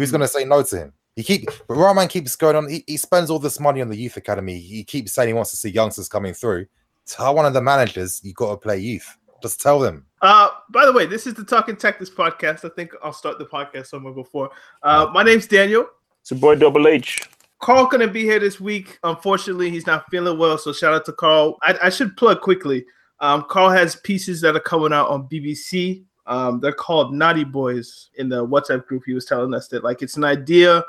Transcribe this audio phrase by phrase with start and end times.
[0.00, 0.92] Who's going to say no to him?
[1.14, 2.70] He keep, but Roman keeps going on.
[2.70, 4.58] He, he spends all this money on the youth academy.
[4.58, 6.64] He keeps saying he wants to see youngsters coming through.
[7.04, 9.06] Tell one of the managers you got to play youth.
[9.42, 10.06] Just tell them.
[10.22, 12.64] Uh, by the way, this is the Talking Tactics podcast.
[12.64, 14.48] I think I'll start the podcast somewhere before.
[14.82, 15.86] Uh, my name's Daniel.
[16.22, 17.28] It's your boy Double H.
[17.58, 18.98] Carl gonna be here this week.
[19.04, 21.58] Unfortunately, he's not feeling well, so shout out to Carl.
[21.62, 22.86] I, I should plug quickly.
[23.18, 26.04] Um, Carl has pieces that are coming out on BBC.
[26.30, 29.02] Um, they're called Naughty Boys in the WhatsApp group.
[29.04, 30.84] He was telling us that like it's an idea.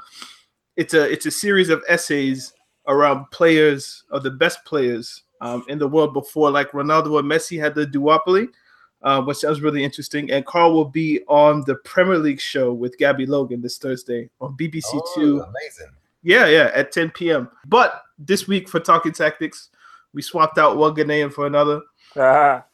[0.77, 2.53] It's a it's a series of essays
[2.87, 7.59] around players of the best players um, in the world before like Ronaldo and Messi
[7.59, 8.47] had the duopoly,
[9.01, 10.29] uh, which sounds really interesting.
[10.31, 14.55] And Carl will be on the Premier League show with Gabby Logan this Thursday on
[14.55, 15.39] BBC Oh, Two.
[15.41, 15.87] amazing.
[16.23, 17.49] Yeah, yeah, at 10 p.m.
[17.65, 19.69] But this week for Talking Tactics,
[20.13, 21.81] we swapped out one Ghanaian for another.
[22.17, 22.65] Ah,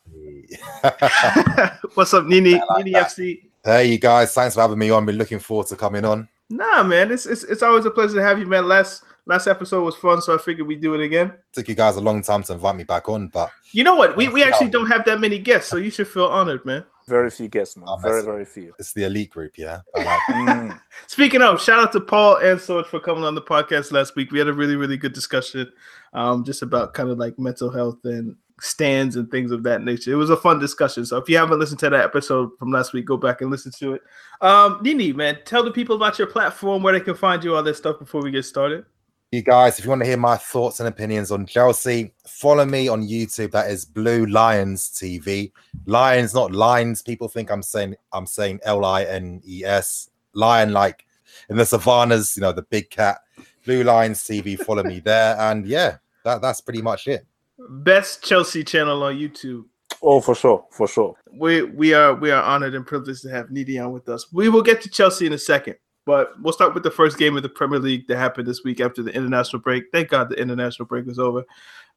[1.94, 2.54] What's up, Nini?
[2.70, 3.08] like Nini that.
[3.10, 3.44] FC.
[3.64, 4.34] Hey, you guys.
[4.34, 5.06] Thanks for having me on.
[5.06, 6.28] Been looking forward to coming on.
[6.50, 8.68] Nah, man, it's, it's it's always a pleasure to have you, man.
[8.68, 11.34] Last last episode was fun, so I figured we'd do it again.
[11.54, 14.16] Took you guys a long time to invite me back on, but You know what?
[14.16, 16.86] We we actually don't have that many guests, so you should feel honored, man.
[17.08, 17.86] very few guests, man.
[17.90, 18.74] Oh, very, very few.
[18.80, 19.82] it's the elite group, yeah.
[19.96, 20.20] Like.
[20.30, 20.80] Mm.
[21.08, 24.32] Speaking of, shout out to Paul and Sword for coming on the podcast last week.
[24.32, 25.70] We had a really, really good discussion
[26.14, 30.12] um, just about kind of like mental health and stands and things of that nature.
[30.12, 31.06] It was a fun discussion.
[31.06, 33.72] So if you haven't listened to that episode from last week, go back and listen
[33.80, 34.02] to it.
[34.42, 37.64] Um, Nini, man, tell the people about your platform, where they can find you, all
[37.64, 38.86] that stuff before we get started.
[39.32, 42.88] you guys, if you want to hear my thoughts and opinions on Chelsea, follow me
[42.88, 43.52] on YouTube.
[43.52, 45.52] That is Blue Lions TV.
[45.86, 47.02] Lions, not lines.
[47.02, 50.10] People think I'm saying I'm saying L I N E S.
[50.34, 51.06] Lion, like
[51.50, 53.20] in the savannas, you know, the big cat.
[53.66, 54.58] Blue Lions TV.
[54.58, 57.26] Follow me there, and yeah, that that's pretty much it.
[57.70, 59.66] Best Chelsea channel on YouTube.
[60.02, 61.16] Oh, for sure, for sure.
[61.32, 64.32] We we are we are honored and privileged to have Nini on with us.
[64.32, 65.76] We will get to Chelsea in a second,
[66.06, 68.80] but we'll start with the first game of the Premier League that happened this week
[68.80, 69.86] after the international break.
[69.92, 71.44] Thank God the international break was over.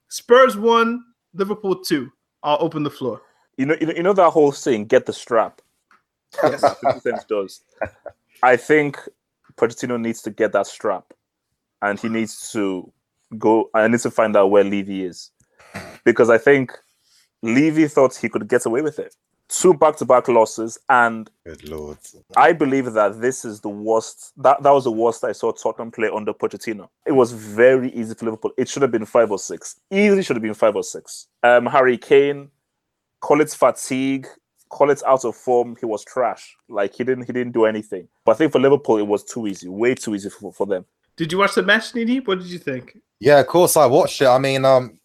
[0.08, 1.04] Spurs won,
[1.34, 2.10] Liverpool two.
[2.42, 3.20] I'll open the floor.
[3.58, 4.86] You know, you know, you know that whole thing.
[4.86, 5.60] "Get the strap."
[6.42, 6.62] Yes.
[6.62, 7.62] That 50 Cent does.
[8.42, 8.98] I think
[9.56, 11.12] Pochettino needs to get that strap,
[11.82, 12.90] and he needs to
[13.38, 13.68] go.
[13.74, 15.30] I need to find out where Levy is,
[16.04, 16.72] because I think
[17.42, 19.14] Levy thought he could get away with it.
[19.48, 21.98] Two back-to-back losses, and Good lord.
[22.36, 24.32] I believe that this is the worst.
[24.36, 26.88] That that was the worst I saw Tottenham play under Pochettino.
[27.04, 28.52] It was very easy for Liverpool.
[28.56, 29.80] It should have been five or six.
[29.90, 31.26] Easily should have been five or six.
[31.42, 32.48] Um, Harry Kane,
[33.18, 34.28] call it fatigue,
[34.68, 35.76] call it out of form.
[35.80, 36.56] He was trash.
[36.68, 38.06] Like he didn't he didn't do anything.
[38.24, 40.84] But I think for Liverpool it was too easy, way too easy for, for them.
[41.16, 42.20] Did you watch the match, Nini?
[42.20, 42.96] What did you think?
[43.18, 44.26] Yeah, of course I watched it.
[44.26, 44.98] I mean, um,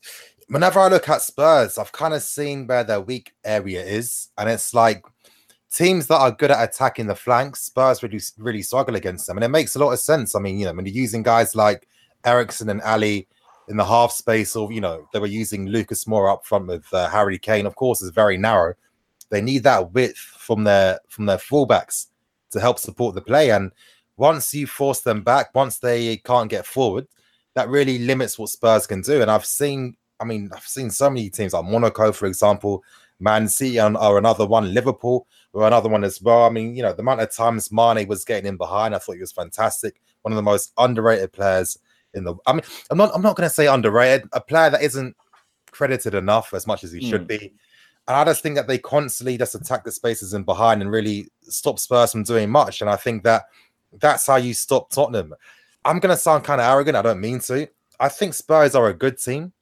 [0.47, 4.49] whenever I look at Spurs, I've kind of seen where their weak area is, and
[4.49, 5.03] it's like
[5.71, 9.43] teams that are good at attacking the flanks, Spurs really really struggle against them, and
[9.43, 10.35] it makes a lot of sense.
[10.35, 11.87] I mean, you know, when you're using guys like
[12.25, 13.27] Eriksen and Alli
[13.67, 16.85] in the half space, or you know, they were using Lucas Moura up front with
[16.93, 17.65] uh, Harry Kane.
[17.65, 18.75] Of course, is very narrow.
[19.29, 22.07] They need that width from their from their fullbacks
[22.51, 23.71] to help support the play, and
[24.17, 27.07] once you force them back, once they can't get forward,
[27.53, 29.21] that really limits what Spurs can do.
[29.21, 32.83] And I've seen, I mean, I've seen so many teams like Monaco, for example,
[33.19, 34.73] Man City are another one.
[34.73, 36.43] Liverpool were another one as well.
[36.43, 39.15] I mean, you know, the amount of times Mane was getting in behind, I thought
[39.15, 40.01] he was fantastic.
[40.23, 41.77] One of the most underrated players
[42.13, 42.35] in the.
[42.45, 43.11] I mean, I'm not.
[43.13, 44.27] I'm not going to say underrated.
[44.33, 45.15] A player that isn't
[45.71, 47.09] credited enough as much as he mm.
[47.09, 47.27] should hmm.
[47.27, 47.53] be.
[48.07, 51.27] And I just think that they constantly just attack the spaces in behind and really
[51.41, 52.81] stop Spurs from doing much.
[52.81, 53.45] And I think that
[53.99, 55.33] that's how you stop Tottenham.
[55.83, 56.97] I'm going to sound kind of arrogant.
[56.97, 57.67] I don't mean to.
[57.99, 59.53] I think Spurs are a good team,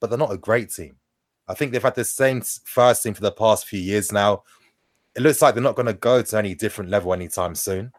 [0.00, 0.96] but they're not a great team.
[1.48, 4.42] I think they've had the same first team for the past few years now.
[5.16, 7.92] It looks like they're not going to go to any different level anytime soon.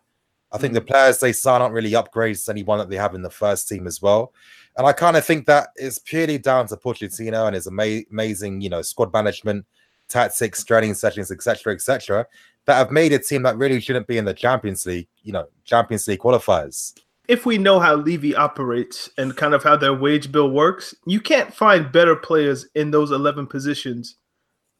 [0.51, 0.87] I think the mm.
[0.87, 3.87] players they sign aren't really upgrades to anyone that they have in the first team
[3.87, 4.33] as well.
[4.77, 8.61] And I kind of think that is purely down to Pochettino and his ama- amazing,
[8.61, 9.65] you know, squad management,
[10.07, 12.25] tactics, training sessions, etc., etc.,
[12.65, 15.47] that have made a team that really shouldn't be in the Champions League, you know,
[15.65, 16.93] Champions League qualifiers
[17.29, 21.21] if we know how Levy operates and kind of how their wage bill works, you
[21.21, 24.15] can't find better players in those 11 positions.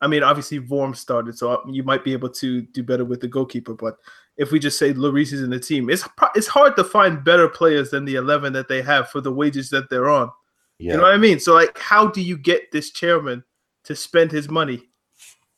[0.02, 3.22] I mean, obviously, Vorm started, so uh, you might be able to do better with
[3.22, 3.76] the goalkeeper.
[3.76, 3.98] But
[4.38, 7.48] if we just say Lloris is in the team, it's it's hard to find better
[7.48, 10.32] players than the 11 that they have for the wages that they're on.
[10.80, 10.94] Yeah.
[10.94, 11.40] You know what I mean?
[11.40, 13.44] So, like, how do you get this chairman
[13.84, 14.82] to spend his money?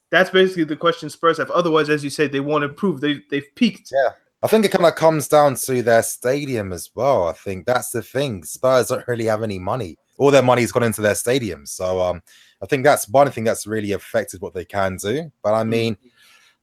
[0.10, 1.52] That's basically the question Spurs have.
[1.52, 3.00] Otherwise, as you say, they won't improve.
[3.00, 3.94] They they've peaked.
[3.94, 4.10] Yeah.
[4.44, 7.28] I think it kind of comes down to their stadium as well.
[7.28, 8.44] I think that's the thing.
[8.44, 9.98] Spurs don't really have any money.
[10.18, 11.66] All their money's gone into their stadium.
[11.66, 12.24] So um,
[12.62, 15.32] I think that's one thing that's really affected what they can do.
[15.44, 15.96] But I mean,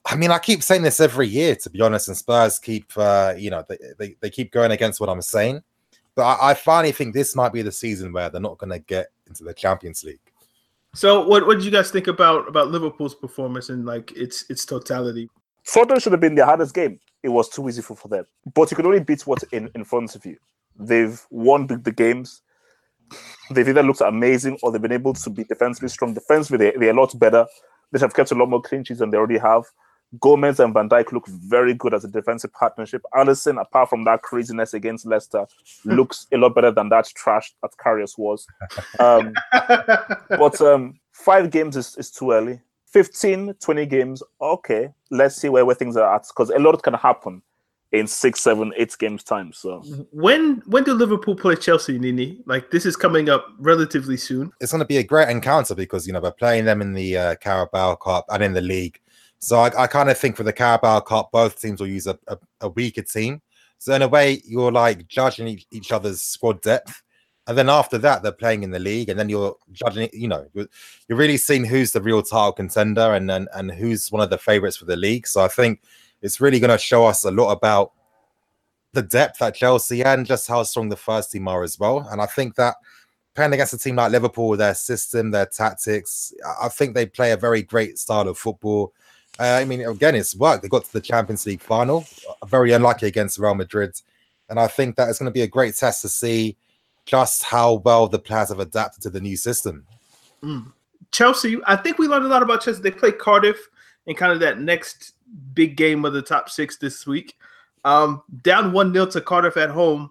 [0.07, 3.35] I mean, I keep saying this every year, to be honest, and Spurs keep, uh,
[3.37, 5.63] you know, they, they, they keep going against what I'm saying.
[6.15, 8.81] But I, I finally think this might be the season where they're not going to
[8.81, 10.19] get into the Champions League.
[10.95, 14.65] So, what, what did you guys think about about Liverpool's performance and like its its
[14.65, 15.29] totality?
[15.73, 18.27] Tottenham should have been the hardest game it was too easy for, for them.
[18.55, 20.37] But you can only beat what's in, in front of you.
[20.77, 22.43] They've won the, the games.
[23.51, 26.15] They've either looked amazing or they've been able to be defensively strong.
[26.15, 27.47] Defensively, they, they're a lot better.
[27.91, 29.65] They have kept a lot more clean sheets than they already have.
[30.21, 33.03] Gomez and Van Dijk look very good as a defensive partnership.
[33.15, 35.47] Alisson, apart from that craziness against Leicester,
[35.85, 38.47] looks a lot better than that trash that Karius was.
[39.01, 39.35] Um,
[40.31, 42.61] but um, five games is, is too early.
[42.91, 46.95] 15, 20 games, okay, let's see where, where things are at because a lot can
[46.95, 47.43] happen
[47.93, 49.53] in six, seven, eight games time.
[49.53, 49.81] So
[50.13, 52.41] when when do Liverpool play Chelsea, Nini?
[52.47, 54.53] Like this is coming up relatively soon.
[54.61, 57.17] It's going to be a great encounter because you know we're playing them in the
[57.17, 59.01] uh, Carabao Cup and in the league.
[59.39, 62.19] So I, I kind of think for the Carabao Cup, both teams will use a,
[62.27, 63.41] a, a weaker team.
[63.79, 67.03] So in a way, you're like judging each, each other's squad depth
[67.49, 70.47] and then after that they're playing in the league and then you're judging you know
[70.53, 70.69] you're,
[71.09, 74.77] really seeing who's the real title contender and and, and who's one of the favorites
[74.77, 75.27] for the league.
[75.27, 75.83] So i think
[76.23, 77.93] it's really going to show us a lot about
[78.93, 82.07] the depth at chelsea and just how strong the first team are as well.
[82.11, 82.77] And i think that
[83.35, 87.37] playing against a team like liverpool their system their tactics i think they play a
[87.37, 88.93] very great style of football.
[89.41, 92.05] Uh, i mean again it's worked they got to the champions league final
[92.47, 93.99] very unlucky against real madrid.
[94.51, 96.57] And i think that it's going to be a great test to see
[97.09, 99.87] just how well the players have adapted to the new system.
[100.43, 100.71] Mm.
[101.11, 102.83] Chelsea, I think we learned a lot about Chelsea.
[102.83, 103.57] They play Cardiff
[104.07, 105.15] in kind of that next
[105.55, 107.35] big game of the top six this week.
[107.85, 110.11] Um, down 1 0 to Cardiff at home.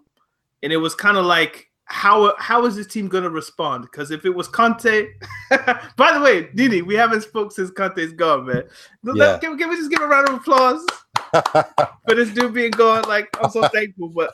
[0.64, 3.84] And it was kind of like, how how is this team going to respond?
[3.84, 5.08] Because if it was Conte,
[5.96, 8.64] by the way, Dini, we haven't spoke since Conte's gone, man.
[9.04, 9.38] Yeah.
[9.38, 10.84] Can, can we just give a round of applause
[11.54, 13.04] for this dude being gone?
[13.04, 14.10] Like, I'm so thankful.
[14.10, 14.34] But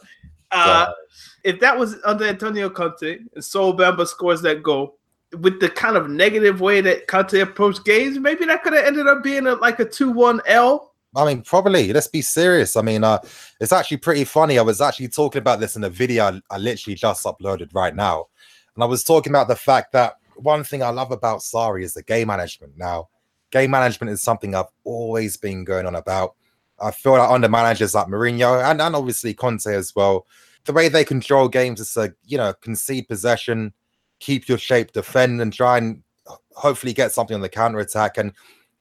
[0.54, 0.92] uh,
[1.44, 4.98] if that was under Antonio Conte and Sol Bamba scores that goal
[5.40, 9.08] with the kind of negative way that Conte approached games, maybe that could have ended
[9.08, 10.94] up being a, like a 2 1 L.
[11.16, 11.94] I mean, probably.
[11.94, 12.76] Let's be serious.
[12.76, 13.20] I mean, uh,
[13.60, 14.58] it's actually pretty funny.
[14.58, 17.96] I was actually talking about this in a video I, I literally just uploaded right
[17.96, 18.28] now.
[18.76, 21.94] And I was talking about the fact that one thing I love about Sarri is
[21.94, 22.74] the game management.
[22.78, 23.10] Now,
[23.52, 26.36] game management is something I've always been going on about.
[26.82, 30.26] I feel like under managers like Mourinho and, and obviously Conte as well,
[30.66, 33.74] the way they control games is to, you know, concede possession,
[34.20, 38.18] keep your shape, defend, and try and uh, hopefully get something on the counter attack.
[38.18, 38.32] And,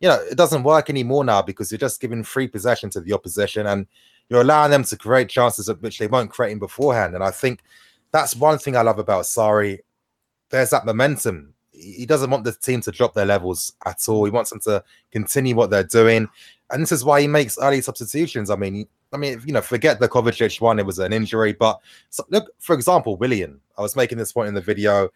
[0.00, 3.12] you know, it doesn't work anymore now because you're just giving free possession to the
[3.12, 3.86] opposition and
[4.28, 7.14] you're allowing them to create chances of which they weren't creating beforehand.
[7.14, 7.60] And I think
[8.12, 9.80] that's one thing I love about Sarri.
[10.50, 11.54] There's that momentum.
[11.72, 14.24] He doesn't want the team to drop their levels at all.
[14.24, 16.28] He wants them to continue what they're doing.
[16.72, 18.50] And this is why he makes early substitutions.
[18.50, 21.52] I mean, I mean, you know, forget the Kovacic one; it was an injury.
[21.52, 23.60] But so, look, for example, Willian.
[23.76, 25.10] I was making this point in the video.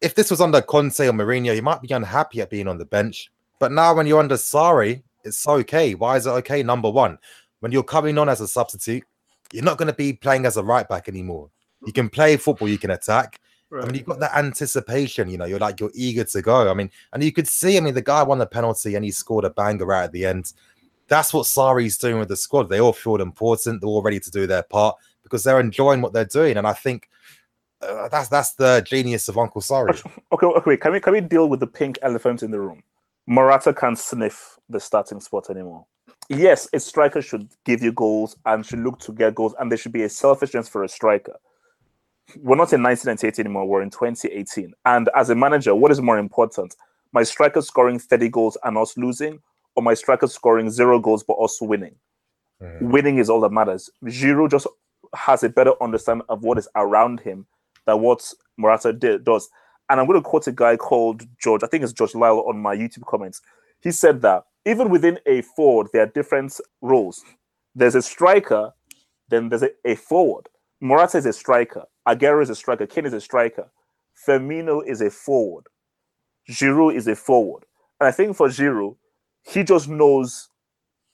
[0.00, 2.84] If this was under Conte or Mourinho, you might be unhappy at being on the
[2.84, 3.30] bench.
[3.58, 5.94] But now, when you're under Sarri, it's okay.
[5.94, 6.62] Why is it okay?
[6.62, 7.18] Number one,
[7.60, 9.04] when you're coming on as a substitute,
[9.52, 11.50] you're not going to be playing as a right back anymore.
[11.86, 13.40] You can play football, you can attack,
[13.72, 16.68] I mean, you've got that anticipation, you know, you're like, you're eager to go.
[16.68, 19.12] I mean, and you could see, I mean, the guy won the penalty and he
[19.12, 20.52] scored a banger right at the end.
[21.10, 22.70] That's what Sarri's doing with the squad.
[22.70, 23.82] They all feel important.
[23.82, 26.56] They're all ready to do their part because they're enjoying what they're doing.
[26.56, 27.10] And I think
[27.82, 30.00] uh, that's that's the genius of Uncle Sarri.
[30.32, 32.82] Okay, okay, can we can we deal with the pink elephant in the room?
[33.26, 35.84] Morata can't sniff the starting spot anymore.
[36.30, 39.76] Yes, a striker should give you goals and should look to get goals, and there
[39.76, 41.36] should be a selfishness for a striker
[42.36, 43.66] we're not in 1998 anymore.
[43.66, 44.72] We're in 2018.
[44.84, 46.76] And as a manager, what is more important?
[47.12, 49.40] My striker scoring 30 goals and us losing,
[49.80, 51.94] or my striker scoring zero goals but also winning?
[52.62, 52.82] Mm.
[52.82, 53.88] Winning is all that matters.
[54.04, 54.66] Giroud just
[55.14, 57.46] has a better understanding of what is around him
[57.86, 59.48] than what Morata did, does.
[59.88, 62.58] And I'm going to quote a guy called George, I think it's George Lyle on
[62.58, 63.40] my YouTube comments.
[63.80, 67.24] He said that even within a forward, there are different roles.
[67.74, 68.74] There's a striker,
[69.30, 70.48] then there's a, a forward.
[70.80, 71.84] Morata is a striker.
[72.06, 72.86] Aguero is a striker.
[72.86, 73.70] Kane is a striker.
[74.26, 75.64] Firmino is a forward.
[76.50, 77.64] Giroud is a forward.
[77.98, 78.96] And I think for Giroud,
[79.50, 80.48] he just knows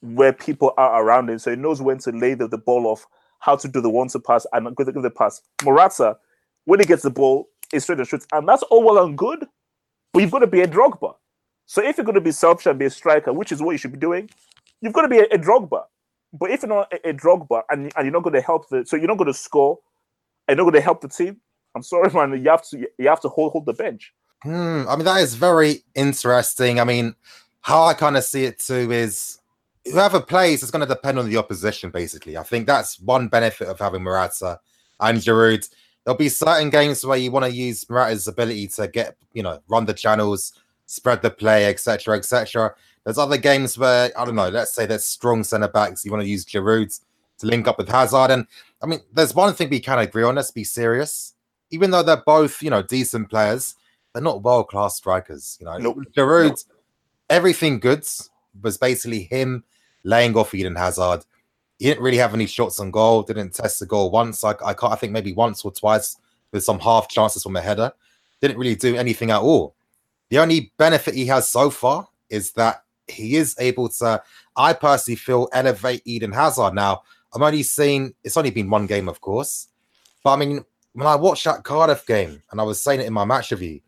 [0.01, 1.39] where people are around him.
[1.39, 3.05] So he knows when to lay the, the ball off,
[3.39, 5.41] how to do the one to pass, and give the, the pass.
[5.63, 6.17] Morata,
[6.65, 9.45] when he gets the ball, is straight and shoots, And that's all well and good,
[10.13, 11.15] but you've got to be a Drogba.
[11.65, 13.77] So if you're going to be selfish and be a striker, which is what you
[13.77, 14.29] should be doing,
[14.81, 15.83] you've got to be a, a Drogba.
[16.31, 18.85] But if you're not a, a Drogba and, and you're not going to help the,
[18.85, 19.79] so you're not going to score,
[20.47, 21.41] and you're not going to help the team.
[21.75, 22.41] I'm sorry, man.
[22.41, 24.13] You have to you have to hold hold the bench.
[24.43, 26.79] Hmm, I mean, that is very interesting.
[26.79, 27.15] I mean,
[27.67, 29.39] how I kind of see it too is
[29.83, 31.89] whoever plays is going to depend on the opposition.
[31.89, 34.61] Basically, I think that's one benefit of having Morata
[35.01, 35.69] and Giroud.
[36.05, 39.59] There'll be certain games where you want to use Morata's ability to get, you know,
[39.67, 40.53] run the channels,
[40.85, 42.73] spread the play, etc., etc.
[43.03, 44.47] There's other games where I don't know.
[44.47, 46.05] Let's say there's strong centre backs.
[46.05, 46.97] You want to use Giroud
[47.39, 48.31] to link up with Hazard.
[48.31, 48.47] And
[48.81, 50.35] I mean, there's one thing we can agree on.
[50.35, 51.33] Let's be serious.
[51.71, 53.75] Even though they're both, you know, decent players,
[54.13, 55.57] they're not world class strikers.
[55.59, 55.97] You know, nope.
[56.15, 56.76] Giroud, nope.
[57.29, 58.29] Everything goods
[58.61, 59.63] was basically him
[60.03, 61.25] laying off Eden Hazard.
[61.79, 63.23] He didn't really have any shots on goal.
[63.23, 64.43] Didn't test the goal once.
[64.43, 64.93] I, I can't.
[64.93, 66.17] I think maybe once or twice
[66.51, 67.91] with some half chances from a header.
[68.41, 69.75] Didn't really do anything at all.
[70.29, 74.21] The only benefit he has so far is that he is able to.
[74.55, 77.03] I personally feel elevate Eden Hazard now.
[77.33, 79.67] I'm only seeing it's only been one game, of course,
[80.23, 83.13] but I mean, when I watched that Cardiff game and I was saying it in
[83.13, 83.81] my match review,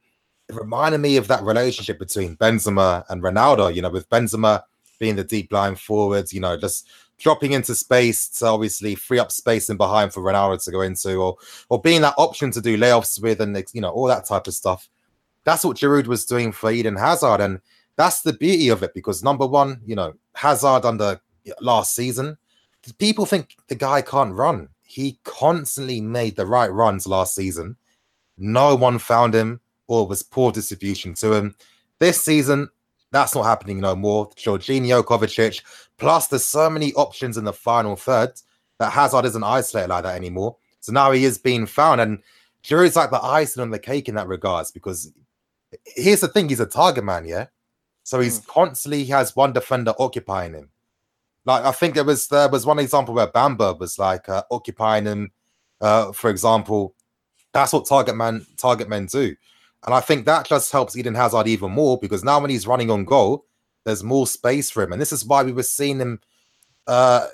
[0.49, 3.73] it reminded me of that relationship between Benzema and Ronaldo.
[3.73, 4.63] You know, with Benzema
[4.99, 6.87] being the deep line forwards, you know, just
[7.17, 11.15] dropping into space to obviously free up space in behind for Ronaldo to go into,
[11.17, 11.37] or
[11.69, 14.53] or being that option to do layoffs with, and you know, all that type of
[14.53, 14.89] stuff.
[15.45, 17.59] That's what Giroud was doing for Eden Hazard, and
[17.95, 21.21] that's the beauty of it because number one, you know, Hazard under
[21.61, 22.37] last season
[22.97, 24.69] people think the guy can't run.
[24.83, 27.75] He constantly made the right runs last season.
[28.37, 31.55] No one found him or was poor distribution to him.
[31.97, 32.69] This season,
[33.11, 34.29] that's not happening no more.
[34.29, 35.61] Jorginho, Kovacic,
[35.97, 38.31] plus there's so many options in the final third
[38.77, 40.55] that Hazard isn't isolated like that anymore.
[40.79, 42.19] So now he is being found, and
[42.63, 45.11] Giroud's like the icing on the cake in that regards because
[45.85, 47.47] here's the thing: he's a target man, yeah.
[48.03, 48.47] So he's mm.
[48.47, 50.69] constantly he has one defender occupying him.
[51.45, 55.05] Like I think there was there was one example where Bamba was like uh, occupying
[55.05, 55.31] him,
[55.81, 56.93] uh, for example.
[57.51, 59.35] That's what target man target men do,
[59.85, 62.91] and I think that just helps Eden Hazard even more because now when he's running
[62.91, 63.45] on goal,
[63.85, 66.19] there's more space for him, and this is why we were seeing him
[66.87, 67.27] uh,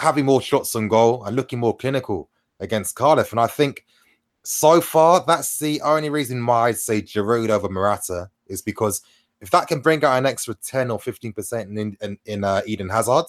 [0.00, 2.30] having more shots on goal and looking more clinical
[2.60, 3.32] against Cardiff.
[3.32, 3.84] And I think
[4.42, 9.02] so far that's the only reason why I'd say Giroud over Morata is because
[9.40, 12.62] if that can bring out an extra 10 or 15 percent in in, in uh,
[12.66, 13.26] Eden Hazard,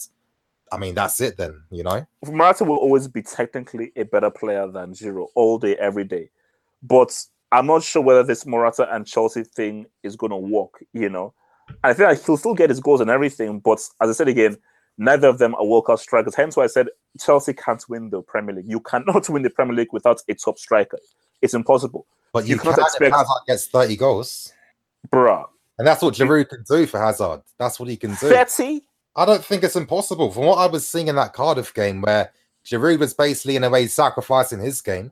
[0.71, 2.05] I mean, that's it then, you know?
[2.25, 6.31] Morata will always be technically a better player than Giroud all day, every day.
[6.81, 7.15] But
[7.53, 11.33] I'm not sure whether this Morata and Chelsea thing is going to work, you know?
[11.83, 14.57] I think like he'll still get his goals and everything, but as I said again,
[14.97, 16.33] neither of them are world class strikers.
[16.33, 16.87] Hence why I said
[17.19, 18.65] Chelsea can't win the Premier League.
[18.67, 20.97] You cannot win the Premier League without a top striker.
[21.43, 22.07] It's impossible.
[22.33, 24.51] But you, you cannot expect Hazard gets 30 goals.
[25.09, 25.47] Bruh.
[25.77, 27.43] And that's what Giroud can do for Hazard.
[27.59, 28.29] That's what he can do.
[28.29, 28.81] 30?
[29.15, 30.31] I don't think it's impossible.
[30.31, 32.31] From what I was seeing in that Cardiff game, where
[32.65, 35.11] Giroud was basically in a way sacrificing his game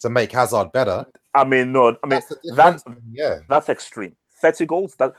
[0.00, 1.06] to make Hazard better.
[1.40, 2.20] I mean, no, I mean
[2.54, 4.16] that's yeah, that's extreme.
[4.40, 4.94] Thirty goals.
[4.96, 5.14] That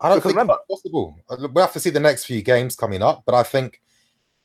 [0.00, 0.56] I don't think remember.
[0.68, 1.16] it's possible.
[1.28, 3.80] Uh, we have to see the next few games coming up, but I think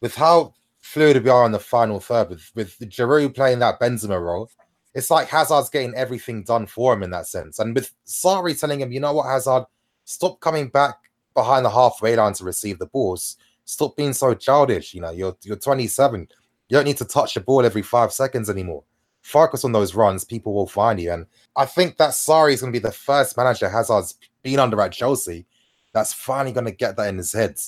[0.01, 4.22] with how fluid we are in the final third, with with Giroud playing that Benzema
[4.22, 4.50] role,
[4.94, 7.60] it's like Hazard's getting everything done for him in that sense.
[7.60, 9.65] And with Sarri telling him, you know what, Hazard,
[10.05, 10.96] stop coming back
[11.34, 13.38] behind the halfway line to receive the balls.
[13.65, 14.94] Stop being so childish.
[14.94, 16.27] You know, you're you're 27.
[16.70, 18.84] You don't need to touch the ball every five seconds anymore.
[19.25, 21.12] Focus on those runs, people will find you.
[21.12, 24.13] And I think that Sarri is going to be the first manager Hazard's
[24.44, 25.48] been under at Chelsea
[25.94, 27.60] that's finally going to get that in his head.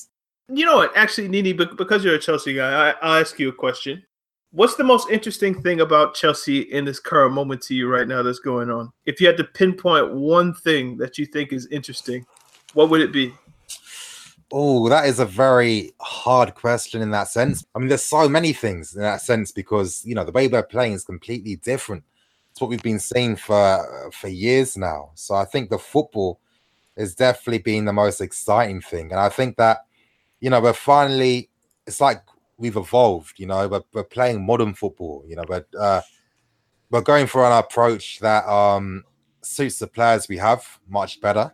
[0.50, 0.96] You know what?
[0.96, 4.04] Actually, Nini, because you're a Chelsea guy, I, I'll ask you a question.
[4.52, 8.22] What's the most interesting thing about Chelsea in this current moment to you right now
[8.22, 8.92] that's going on?
[9.08, 12.24] If you had to pinpoint one thing that you think is interesting,
[12.74, 13.34] what would it be?
[14.51, 17.66] Oh, that is a very hard question in that sense.
[17.75, 20.63] I mean, there's so many things in that sense because you know the way they're
[20.63, 22.04] playing is completely different.
[22.51, 25.12] It's what we've been seeing for for years now.
[25.16, 26.39] So I think the football
[26.96, 29.80] is definitely been the most exciting thing, and I think that
[30.39, 31.50] you know we're finally.
[31.86, 32.24] It's like
[32.58, 33.39] we've evolved.
[33.39, 35.25] You know, we're, we're playing modern football.
[35.27, 36.01] You know, but uh,
[36.89, 39.04] we're going for an approach that um,
[39.42, 41.51] suits the players we have much better,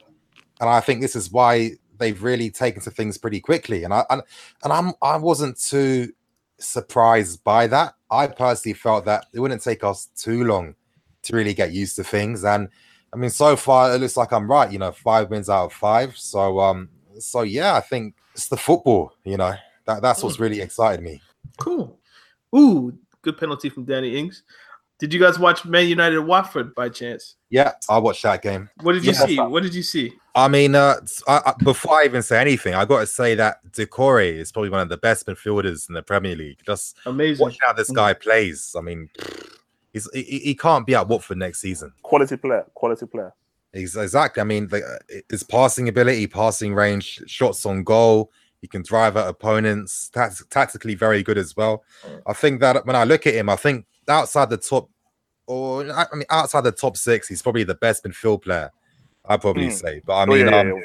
[0.61, 1.71] and I think this is why
[2.03, 3.83] they've really taken to things pretty quickly.
[3.83, 4.21] And I and,
[4.63, 6.11] and I'm I wasn't too
[6.59, 7.95] surprised by that.
[8.11, 10.75] I personally felt that it wouldn't take us too long
[11.23, 12.43] to really get used to things.
[12.43, 12.67] And
[13.13, 14.71] I mean, so far it looks like I'm right.
[14.71, 16.17] You know, five wins out of five.
[16.17, 19.13] So um, so yeah, I think it's the football.
[19.23, 19.53] You know,
[19.85, 20.43] that that's what's hmm.
[20.43, 21.21] really excited me.
[21.57, 21.97] Cool.
[22.55, 24.43] Ooh, good penalty from Danny Ings.
[25.03, 27.35] Did you guys watch Man United Watford by chance?
[27.49, 28.69] Yeah, I watched that game.
[28.83, 29.25] What did you yeah.
[29.25, 29.37] see?
[29.37, 30.13] What did you see?
[30.33, 30.95] I mean, uh,
[31.27, 34.69] I, I, before I even say anything, I got to say that Doucouré is probably
[34.69, 36.59] one of the best midfielders in the Premier League.
[36.65, 37.43] Just amazing.
[37.43, 37.95] Watch how this mm.
[37.95, 38.73] guy plays.
[38.77, 39.09] I mean,
[39.91, 41.91] he's he, he can't be at Watford next season.
[42.01, 42.65] Quality player.
[42.73, 43.33] Quality player.
[43.73, 44.39] Exactly.
[44.39, 48.31] I mean, the, uh, his passing ability, passing range, shots on goal.
[48.61, 50.09] He can drive at opponents.
[50.13, 51.83] That's tactically very good as well.
[52.07, 52.21] Mm.
[52.25, 54.89] I think that when I look at him, I think outside the top
[55.47, 58.71] or I mean, outside the top six, he's probably the best midfield player.
[59.25, 59.71] I'd probably mm.
[59.71, 60.01] say.
[60.05, 60.81] But I oh, mean, oh, yeah, um, yeah, yeah.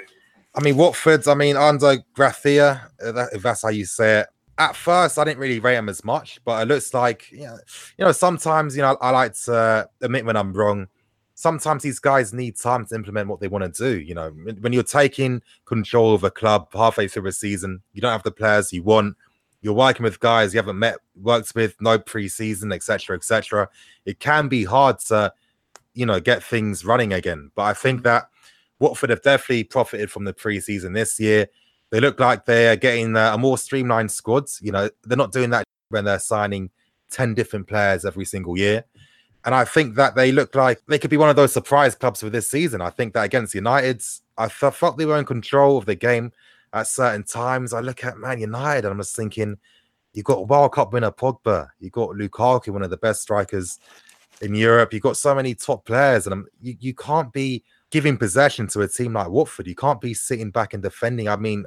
[0.55, 1.29] I mean, Watford's.
[1.29, 4.27] I mean, under Gracia, if that's how you say it.
[4.59, 7.59] At first, I didn't really rate him as much, but it looks like you know,
[7.97, 10.88] you know, sometimes you know, I like to admit when I'm wrong.
[11.35, 14.00] Sometimes these guys need time to implement what they want to do.
[14.00, 18.11] You know, when you're taking control of a club halfway through a season, you don't
[18.11, 19.17] have the players you want
[19.61, 23.69] you're working with guys you haven't met, worked with, no preseason, etc., etc.
[24.05, 25.33] It can be hard to,
[25.95, 27.50] you know, get things running again.
[27.54, 28.28] But I think that
[28.78, 31.49] Watford have definitely profited from the preseason this year.
[31.91, 34.61] They look like they're getting a more streamlined squads.
[34.63, 36.71] You know, they're not doing that when they're signing
[37.11, 38.85] 10 different players every single year.
[39.45, 42.21] And I think that they look like they could be one of those surprise clubs
[42.21, 42.82] for this season.
[42.82, 46.32] I think that against United's, I felt they were in control of the game
[46.73, 47.73] at certain times.
[47.73, 49.57] I look at Man United and I'm just thinking,
[50.13, 53.78] you've got World Cup winner Pogba, you've got Lukaku, one of the best strikers
[54.41, 54.93] in Europe.
[54.93, 58.89] You've got so many top players, and you, you can't be giving possession to a
[58.89, 59.67] team like Watford.
[59.67, 61.28] You can't be sitting back and defending.
[61.28, 61.65] I mean,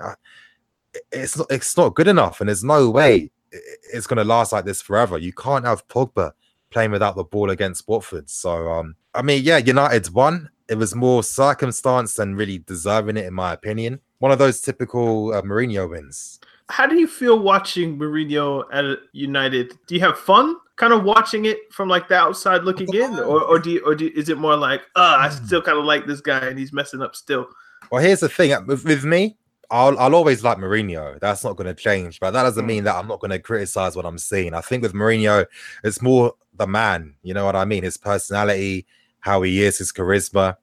[1.11, 4.65] it's not it's not good enough, and there's no way it's going to last like
[4.65, 5.17] this forever.
[5.17, 6.31] You can't have Pogba
[6.69, 8.29] playing without the ball against Watford.
[8.29, 10.49] So, um, I mean, yeah, United's won.
[10.69, 15.33] It was more circumstance than really deserving it, in my opinion one of those typical
[15.33, 16.39] uh, Mourinho wins.
[16.69, 19.77] How do you feel watching Mourinho at United?
[19.87, 23.41] Do you have fun kind of watching it from like the outside looking in, or,
[23.41, 25.43] or do you, or do you, is it more like, uh, I hmm.
[25.45, 27.47] still kind of like this guy and he's messing up still?
[27.91, 29.37] Well, here's the thing uh, with, with me,
[29.71, 31.19] I'll, I'll always like Mourinho.
[31.19, 32.67] That's not going to change, but that doesn't hmm.
[32.67, 34.53] mean that I'm not going to criticize what I'm seeing.
[34.53, 35.47] I think with Mourinho,
[35.83, 37.15] it's more the man.
[37.23, 37.81] You know what I mean?
[37.83, 38.85] His personality,
[39.19, 40.57] how he is, his charisma.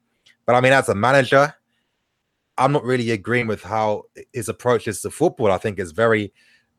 [0.47, 1.55] But I mean, as a manager,
[2.59, 5.53] I'm not really agreeing with how his approach is to football.
[5.53, 6.33] I think is very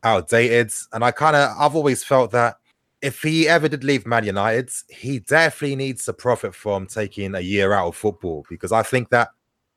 [0.04, 2.58] outdated, and I kind of I've always felt that
[3.02, 7.39] if he ever did leave Man United, he definitely needs to profit from taking a
[7.39, 9.30] year out of football because I think that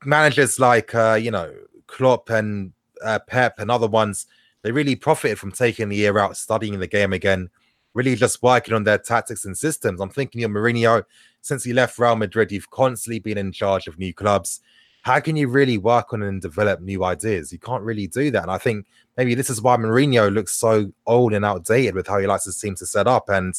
[0.05, 1.53] managers like uh, you know
[1.87, 4.25] Klopp and uh, Pep and other ones
[4.63, 7.49] they really profited from taking the year out, studying the game again,
[7.93, 9.99] really just working on their tactics and systems.
[9.99, 11.03] I'm thinking of Mourinho
[11.41, 12.51] since he left Real Madrid.
[12.51, 14.61] You've constantly been in charge of new clubs
[15.03, 17.51] how can you really work on and develop new ideas?
[17.51, 18.43] You can't really do that.
[18.43, 18.85] And I think
[19.17, 22.57] maybe this is why Mourinho looks so old and outdated with how he likes his
[22.57, 23.27] team to set up.
[23.27, 23.53] And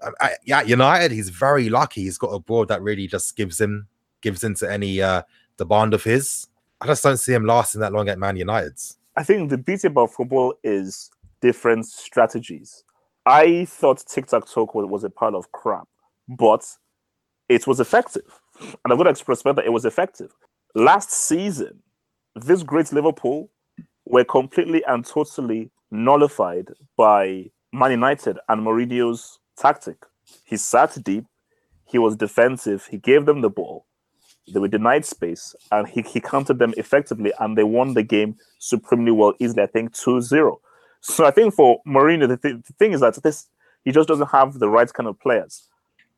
[0.00, 2.02] uh, at United, he's very lucky.
[2.02, 3.88] He's got a board that really just gives him
[4.20, 5.22] gives into any uh,
[5.58, 6.46] demand of his.
[6.80, 8.78] I just don't see him lasting that long at Man United.
[9.16, 12.84] I think the beauty about football is different strategies.
[13.26, 15.88] I thought tac toe was a pile of crap,
[16.28, 16.64] but
[17.48, 18.40] it was effective.
[18.60, 20.32] And I've got to express that it was effective
[20.74, 21.82] last season,
[22.34, 23.50] this great Liverpool
[24.06, 29.96] were completely and totally nullified by Man United and Mourinho's tactic.
[30.44, 31.24] He sat deep,
[31.86, 33.86] he was defensive, he gave them the ball,
[34.52, 38.36] they were denied space, and he, he countered them effectively, and they won the game
[38.58, 40.60] supremely well, easily, I think 2 0.
[41.00, 43.48] So I think for Mourinho, the, th- the thing is that this
[43.84, 45.68] he just doesn't have the right kind of players.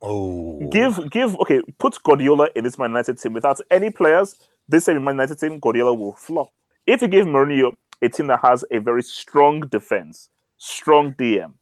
[0.03, 4.37] Oh, Give give okay, put Guardiola in this Man United team without any players.
[4.69, 6.49] This same Man United team, Guardiola will flop.
[6.87, 10.29] If you give Mourinho a team that has a very strong defense,
[10.59, 11.53] strong DM,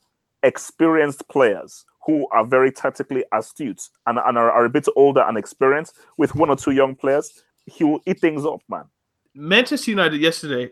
[0.43, 5.39] experienced players who are very tactically astute and, and are, are a bit older and
[5.39, 8.85] experienced with one or two young players, he will eat things up, man.
[9.35, 10.71] Manchester United yesterday,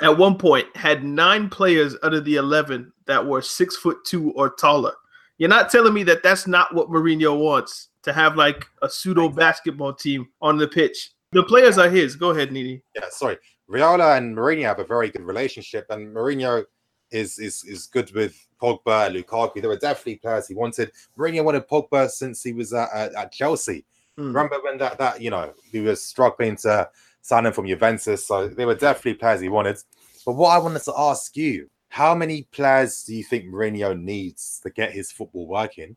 [0.00, 4.32] at one point, had nine players out of the eleven that were six foot two
[4.32, 4.94] or taller.
[5.42, 9.28] You're not telling me that that's not what Mourinho wants to have like a pseudo
[9.28, 11.10] basketball team on the pitch.
[11.32, 12.14] The players are his.
[12.14, 12.80] Go ahead, Nini.
[12.94, 13.06] yeah.
[13.10, 16.64] Sorry, Raiola and Mourinho have a very good relationship, and Mourinho
[17.10, 19.60] is is is good with Pogba, Lukaku.
[19.60, 20.92] There were definitely players he wanted.
[21.18, 23.84] Mourinho wanted Pogba since he was at, at, at Chelsea.
[24.16, 24.26] Mm.
[24.26, 26.88] Remember when that that you know he was struggling to
[27.20, 29.78] sign him from Juventus, so they were definitely players he wanted.
[30.24, 34.60] But what I wanted to ask you, how many players do you think Mourinho needs
[34.62, 35.94] to get his football working?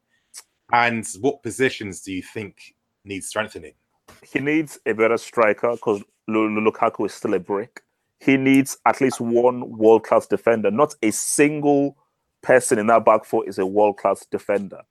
[0.74, 3.76] And what positions do you think need strengthening?
[4.22, 7.82] He needs a better striker because Lukaku is still a brick.
[8.20, 10.70] He needs at least one world class defender.
[10.70, 11.96] Not a single
[12.44, 14.82] person in that back four is a world class defender.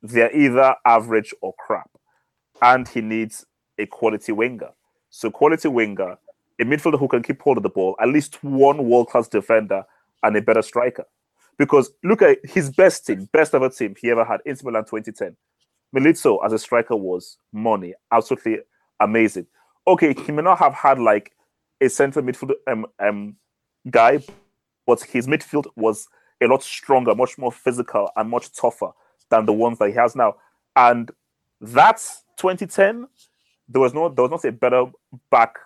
[0.00, 1.90] They're either average or crap.
[2.62, 3.44] And he needs
[3.80, 4.70] a quality winger.
[5.10, 6.18] So, quality winger,
[6.60, 9.84] a midfielder who can keep hold of the ball, at least one world class defender,
[10.26, 11.04] and a better striker.
[11.56, 15.36] Because look at his best team, best ever team he ever had, Inter Milan 2010.
[15.94, 18.58] Milito as a striker was money, absolutely
[19.00, 19.46] amazing.
[19.86, 21.32] Okay, he may not have had like
[21.80, 23.36] a central midfield um, um,
[23.88, 24.22] guy,
[24.86, 26.08] but his midfield was
[26.42, 28.90] a lot stronger, much more physical, and much tougher
[29.30, 30.34] than the ones that he has now.
[30.74, 31.10] And
[31.60, 33.06] that's 2010.
[33.68, 34.86] There was no, there was not a better
[35.30, 35.56] back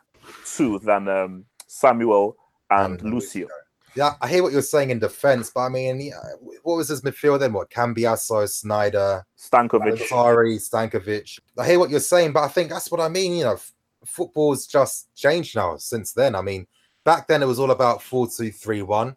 [0.46, 2.36] two than um, Samuel
[2.70, 3.48] and Um, Lucio.
[3.94, 6.14] Yeah, I hear what you're saying in defense, but I mean, yeah,
[6.62, 7.52] what was his midfield then?
[7.52, 10.08] What Cambiasso, Sneijder, Stankovic.
[10.08, 11.38] Valentari, Stankovic.
[11.58, 13.34] I hear what you're saying, but I think that's what I mean.
[13.34, 13.72] You know, f-
[14.04, 16.34] football's just changed now since then.
[16.34, 16.66] I mean,
[17.04, 19.16] back then it was all about 4 2 3 1.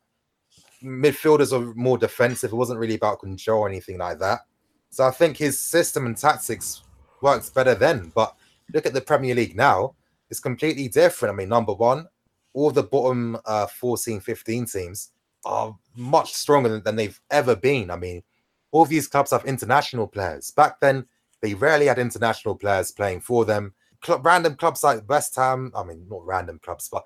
[0.83, 2.51] Midfielders are more defensive.
[2.51, 4.41] It wasn't really about control or anything like that.
[4.89, 6.83] So I think his system and tactics
[7.21, 8.11] works better then.
[8.13, 8.35] But
[8.73, 9.95] look at the Premier League now,
[10.29, 11.33] it's completely different.
[11.33, 12.07] I mean, number one,
[12.53, 15.09] all the bottom uh, 14, 15 teams
[15.45, 17.91] are much stronger than, than they've ever been.
[17.91, 18.23] I mean,
[18.71, 20.51] all these clubs have international players.
[20.51, 21.05] Back then,
[21.41, 23.73] they rarely had international players playing for them.
[24.21, 27.03] Random clubs like West Ham, I mean, not random clubs, but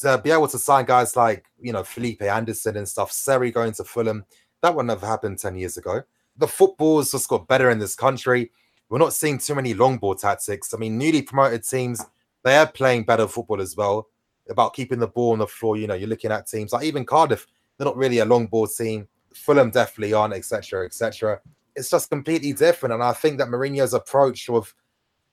[0.00, 3.72] to be able to sign guys like, you know, Felipe Anderson and stuff, Seri going
[3.72, 4.24] to Fulham,
[4.62, 6.02] that wouldn't have happened 10 years ago.
[6.36, 8.50] The football's just got better in this country.
[8.88, 10.74] We're not seeing too many long ball tactics.
[10.74, 12.04] I mean, newly promoted teams,
[12.42, 14.08] they are playing better football as well
[14.48, 15.76] about keeping the ball on the floor.
[15.76, 18.66] You know, you're looking at teams like even Cardiff, they're not really a long ball
[18.66, 19.08] team.
[19.32, 21.40] Fulham definitely aren't, etc., etc.
[21.74, 22.92] It's just completely different.
[22.92, 24.72] And I think that Mourinho's approach of,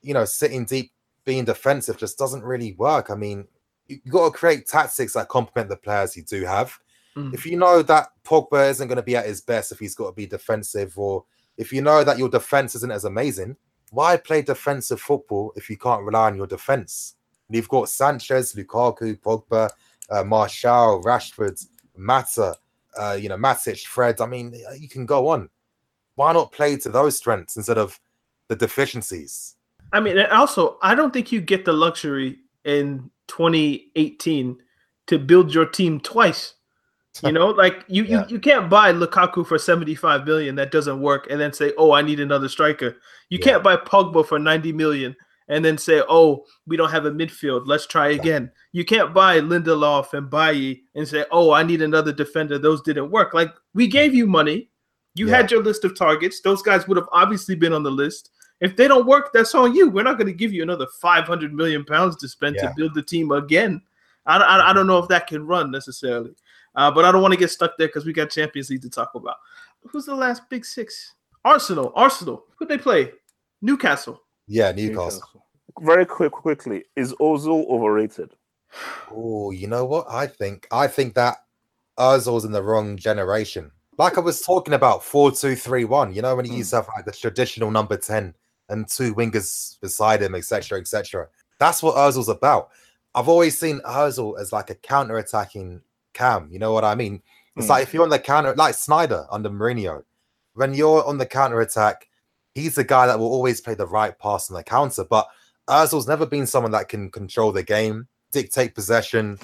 [0.02, 0.92] you know, sitting deep,
[1.24, 3.12] being defensive just doesn't really work.
[3.12, 3.48] I mean,
[3.88, 6.78] you got to create tactics that complement the players you do have.
[7.16, 7.34] Mm.
[7.34, 10.08] If you know that Pogba isn't going to be at his best if he's got
[10.08, 11.26] to be defensive, or
[11.58, 13.58] if you know that your defense isn't as amazing,
[13.92, 17.16] why play defensive football if you can't rely on your defense?
[17.52, 19.70] And you've got Sanchez, Lukaku, Pogba,
[20.10, 21.62] uh, Martial, Rashford,
[21.98, 22.56] Mata,
[22.98, 24.22] uh, you know, Matic, Fred.
[24.22, 25.50] I mean, you can go on.
[26.16, 28.00] Why not play to those strengths instead of
[28.48, 29.58] the deficiencies?
[29.92, 34.58] I mean, and also, I don't think you get the luxury in 2018
[35.08, 36.54] to build your team twice.
[37.24, 38.22] You know, like you, Yeah.
[38.22, 41.92] you you can't buy Lukaku for 75 million that doesn't work and then say, "Oh,
[41.92, 42.96] I need another striker."
[43.28, 43.44] You Yeah.
[43.44, 45.14] can't buy Pogba for 90 million
[45.52, 47.64] and then say, "Oh, we don't have a midfield.
[47.68, 52.12] Let's try again." You can't buy Lindelof and Bailly and say, "Oh, I need another
[52.12, 52.58] defender.
[52.58, 54.70] Those didn't work." Like we gave you money.
[55.14, 55.36] You Yeah.
[55.38, 56.42] had your list of targets.
[56.42, 58.32] Those guys would have obviously been on the list.
[58.62, 59.90] If they don't work, that's on you.
[59.90, 62.70] We're not going to give you another 500 million pounds to spend Yeah.
[62.70, 63.82] to build the team again.
[64.26, 66.36] I, I, I don't know if that can run necessarily,
[66.76, 68.90] uh, but I don't want to get stuck there because we got Champions League to
[68.90, 69.38] talk about.
[69.90, 71.14] Who's the last big six?
[71.44, 71.92] Arsenal.
[71.96, 72.46] Arsenal.
[72.56, 73.12] Who'd they play?
[73.64, 74.22] Newcastle.
[74.52, 75.46] Yeah, Newcastle.
[75.80, 78.32] Very quick, quickly, is Ozil overrated?
[79.10, 80.06] Oh, you know what?
[80.10, 81.38] I think I think that
[81.98, 83.72] Ozil's in the wrong generation.
[83.98, 86.14] Like I was talking about, four two three one.
[86.14, 86.58] You know when he Mm.
[86.58, 88.34] used to have like the traditional number ten
[88.68, 91.28] and two wingers beside him, etc., etc.
[91.58, 92.72] That's what Ozil's about.
[93.16, 95.82] I've always seen Ozil as like a counter-attacking
[96.14, 96.50] cam.
[96.52, 97.22] You know what I mean?
[97.56, 97.70] It's Mm.
[97.70, 100.04] like if you're on the counter, like Sneijder under Mourinho,
[100.56, 102.08] when you're on the counter attack,
[102.56, 105.04] he's the guy that will always play the right pass on the counter.
[105.04, 105.28] But
[105.68, 109.38] Ozil's never been someone that can control the game, dictate possession,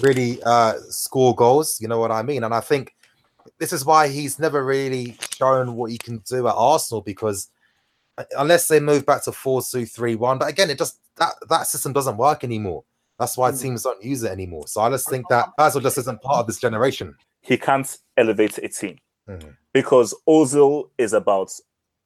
[0.00, 1.80] really uh, score goals.
[1.80, 2.44] You know what I mean?
[2.44, 2.94] And I think
[3.58, 7.50] this is why he's never really shown what he can do at Arsenal because
[8.38, 10.38] unless they move back to four two three one.
[10.38, 12.84] But again, it just that that system doesn't work anymore.
[13.18, 13.60] That's why Mm.
[13.60, 14.66] teams don't use it anymore.
[14.66, 17.14] So I just think that Basil just isn't part of this generation.
[17.42, 19.56] He can't elevate a team Mhm.
[19.72, 21.50] because Ozil is about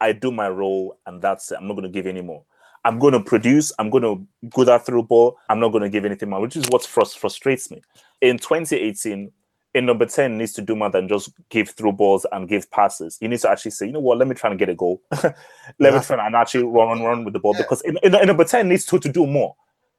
[0.00, 1.58] I do my role and that's it.
[1.61, 2.44] I'm not going to give any more.
[2.84, 3.72] I'm going to produce.
[3.78, 5.37] I'm going to go that through ball.
[5.48, 7.82] I'm not going to give anything more, which is what frust- frustrates me.
[8.20, 9.30] In 2018,
[9.74, 13.18] in number 10 needs to do more than just give through balls and give passes.
[13.20, 15.02] He needs to actually say, you know what, let me try and get a goal.
[15.78, 17.62] let me try and actually run, run, run with the ball Yeah.
[17.62, 19.54] because in, in, in number 10 needs to, to do more.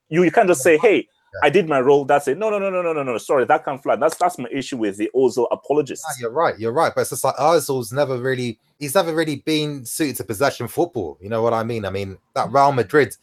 [0.07, 1.07] You, you can't just say, hey,
[1.43, 2.05] I did my role.
[2.05, 2.37] That's it.
[2.37, 3.17] No, no, no, no, no, no, no.
[3.17, 3.95] Sorry, that can't fly.
[3.95, 6.05] That's that's my issue with the Ozil apologists.
[6.19, 6.57] You're right.
[6.57, 6.91] You're right.
[6.93, 8.59] But it's just like Ozil's never really.
[8.79, 11.17] He's never really been suited to possession football.
[11.21, 11.85] You know what I mean?
[11.85, 12.53] I mean that mm.
[12.53, 13.15] Real Madrid.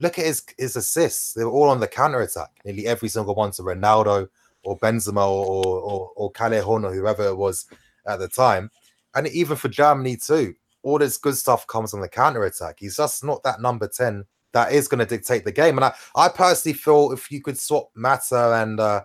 [0.00, 1.34] Look at his his assists.
[1.34, 2.50] They were all on the counter attack.
[2.64, 4.28] Nearly every single one to Ronaldo
[4.64, 7.66] or Benzema or or or Callejon or whoever it was
[8.06, 8.70] at the time.
[9.14, 12.76] And even for Germany too, all this good stuff comes on the counter attack.
[12.78, 15.78] He's just not that number ten that is going to dictate the game.
[15.78, 19.02] And I, I personally feel if you could swap Mata and uh,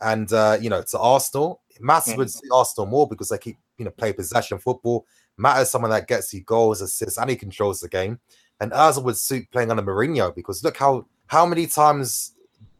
[0.00, 3.84] and uh, you know to Arsenal, Mata would see Arsenal more because they keep you
[3.84, 5.06] know play possession football.
[5.36, 8.18] Mata is someone that gets you goals, assists, and he controls the game.
[8.60, 12.34] And Ozil would suit playing under Mourinho because look how how many times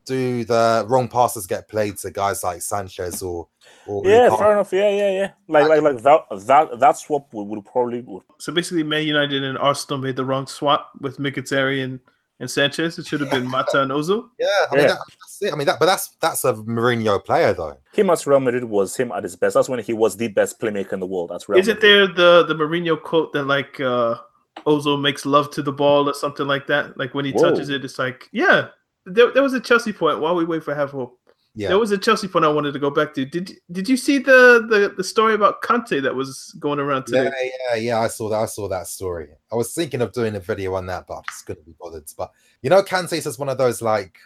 [0.09, 3.49] do the wrong passes get played to guys like Sanchez or
[3.87, 4.37] or Yeah, Ricardo?
[4.42, 4.73] fair enough.
[4.73, 5.31] Yeah, yeah, yeah.
[5.47, 6.21] Like, like, like that.
[6.47, 8.01] That that swap would, would probably.
[8.01, 8.23] Would.
[8.38, 12.01] So basically, Man United and Arsenal made the wrong swap with Mkhitaryan and,
[12.40, 12.99] and Sanchez.
[12.99, 14.29] It should have been Mata and Ozil.
[14.38, 14.88] Yeah, I mean Yeah.
[14.92, 15.53] that, that's it.
[15.53, 17.77] I mean that, but that's that's a Mourinho player though.
[17.92, 19.55] Him at Real Madrid was him at his best.
[19.55, 21.31] That's when he was the best playmaker in the world.
[21.31, 22.16] That's Real Isn't Madrid.
[22.16, 24.16] there the the Mourinho quote that like uh
[24.66, 26.99] Ozil makes love to the ball or something like that?
[26.99, 27.51] Like when he Whoa.
[27.51, 28.68] touches it, it's like yeah.
[29.09, 31.18] There, there was a Chelsea point while we wait for half hope.
[31.55, 33.25] Yeah, There was a Chelsea point I wanted to go back to.
[33.25, 37.25] Did did you see the the, the story about Kante that was going around today?
[37.25, 38.01] Yeah, yeah, yeah.
[38.01, 38.37] I saw that.
[38.37, 39.29] I saw that story.
[39.51, 42.05] I was thinking of doing a video on that, but I just couldn't be bothered.
[42.16, 42.31] But
[42.62, 44.18] you know, Kante's just one of those like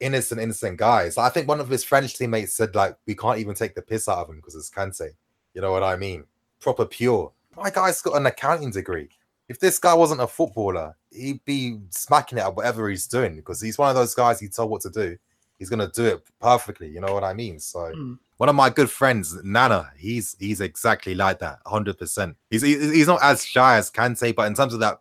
[0.00, 1.18] innocent, innocent guys.
[1.18, 4.08] I think one of his French teammates said like we can't even take the piss
[4.08, 5.10] out of him because it's Kante.
[5.52, 6.24] You know what I mean?
[6.60, 7.32] Proper pure.
[7.56, 9.10] My guy's got an accounting degree.
[9.48, 13.60] If this guy wasn't a footballer, he'd be smacking it at whatever he's doing because
[13.60, 14.40] he's one of those guys.
[14.40, 15.16] He told what to do.
[15.58, 16.88] He's gonna do it perfectly.
[16.88, 17.58] You know what I mean?
[17.60, 18.18] So Mm.
[18.38, 22.36] one of my good friends, Nana, he's he's exactly like that, hundred percent.
[22.50, 25.00] He's he's not as shy as Kante, but in terms of that,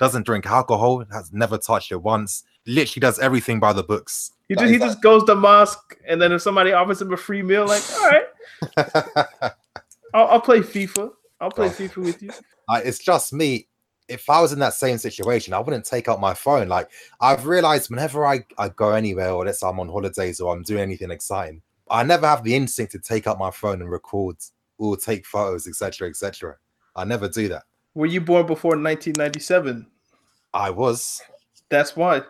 [0.00, 2.42] doesn't drink alcohol, has never touched it once.
[2.66, 4.32] Literally does everything by the books.
[4.48, 7.42] He just, he just goes to mosque, and then if somebody offers him a free
[7.42, 8.24] meal, like, all right,
[10.12, 11.10] I'll, I'll play FIFA.
[11.40, 11.70] I'll play Oh.
[11.70, 12.30] FIFA with you.
[12.68, 13.68] Like, it's just me.
[14.08, 16.68] If I was in that same situation, I wouldn't take out my phone.
[16.68, 16.90] Like
[17.20, 20.62] I've realized whenever I, I go anywhere, or let's say I'm on holidays or I'm
[20.62, 24.36] doing anything exciting, I never have the instinct to take out my phone and record
[24.78, 26.56] or take photos, etc., etc.
[26.96, 27.62] I never do that.
[27.94, 29.86] Were you born before 1997?
[30.52, 31.22] I was.
[31.68, 32.22] That's why.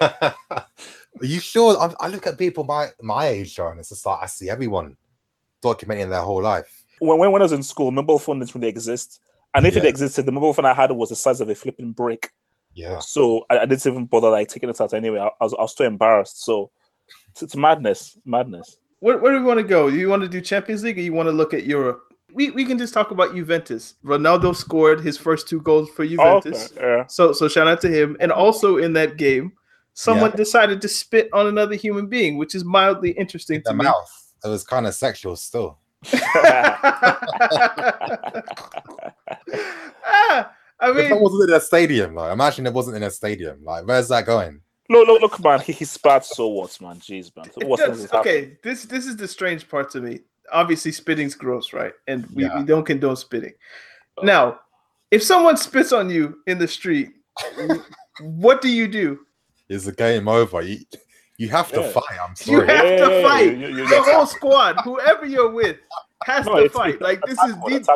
[0.00, 1.78] Are you sure?
[1.78, 3.78] I, I look at people my my age, Sharon.
[3.78, 4.96] It's just like I see everyone
[5.62, 6.84] documenting their whole life.
[7.00, 9.20] When, when when I was in school, mobile phones didn't really exist.
[9.54, 11.92] And if it existed, the mobile phone I had was the size of a flipping
[11.92, 12.32] brick.
[12.72, 15.18] Yeah, So I, I didn't even bother like taking it out anyway.
[15.18, 16.44] I, I was I was too embarrassed.
[16.44, 16.70] So
[17.30, 18.76] it's, it's madness, madness.
[19.00, 19.90] Where, where do we want to go?
[19.90, 22.02] Do you want to do Champions League, or you want to look at Europe?
[22.32, 23.94] We, we can just talk about Juventus.
[24.04, 26.70] Ronaldo scored his first two goals for Juventus.
[26.72, 27.06] okay, yeah.
[27.08, 28.16] So so shout out to him.
[28.20, 29.52] And also in that game,
[29.94, 30.36] someone Yeah.
[30.36, 33.84] decided to spit on another human being, which is mildly interesting in to the me.
[33.86, 34.32] mouth.
[34.44, 35.78] It was kind of sexual still.
[40.04, 43.10] ah, I If mean, it wasn't in a stadium, though, imagine it wasn't in a
[43.10, 43.62] stadium.
[43.64, 44.60] Like, where's that going?
[44.88, 45.60] Look, look, look, man.
[45.60, 46.96] He, he spat so what, man?
[46.96, 47.46] Jeez, man.
[47.60, 50.20] it What's does- okay, this this is the strange part to me.
[50.52, 51.92] Obviously, spitting's gross, right?
[52.08, 52.58] And we, Yeah.
[52.58, 53.52] we don't condone spitting.
[54.22, 54.60] Now,
[55.10, 57.10] if someone spits on you in the street,
[58.20, 59.20] what do you do?
[59.68, 60.60] Is the game over?
[60.62, 60.78] You,
[61.40, 61.90] you have to Yeah.
[61.92, 62.18] fight.
[62.22, 62.58] I'm sorry.
[62.60, 63.44] You have Yeah, to yeah, fight.
[63.56, 65.78] you- you- you the whole squad, whoever you're with,
[66.24, 66.94] has No, to fight.
[66.94, 67.86] it's Like this is these,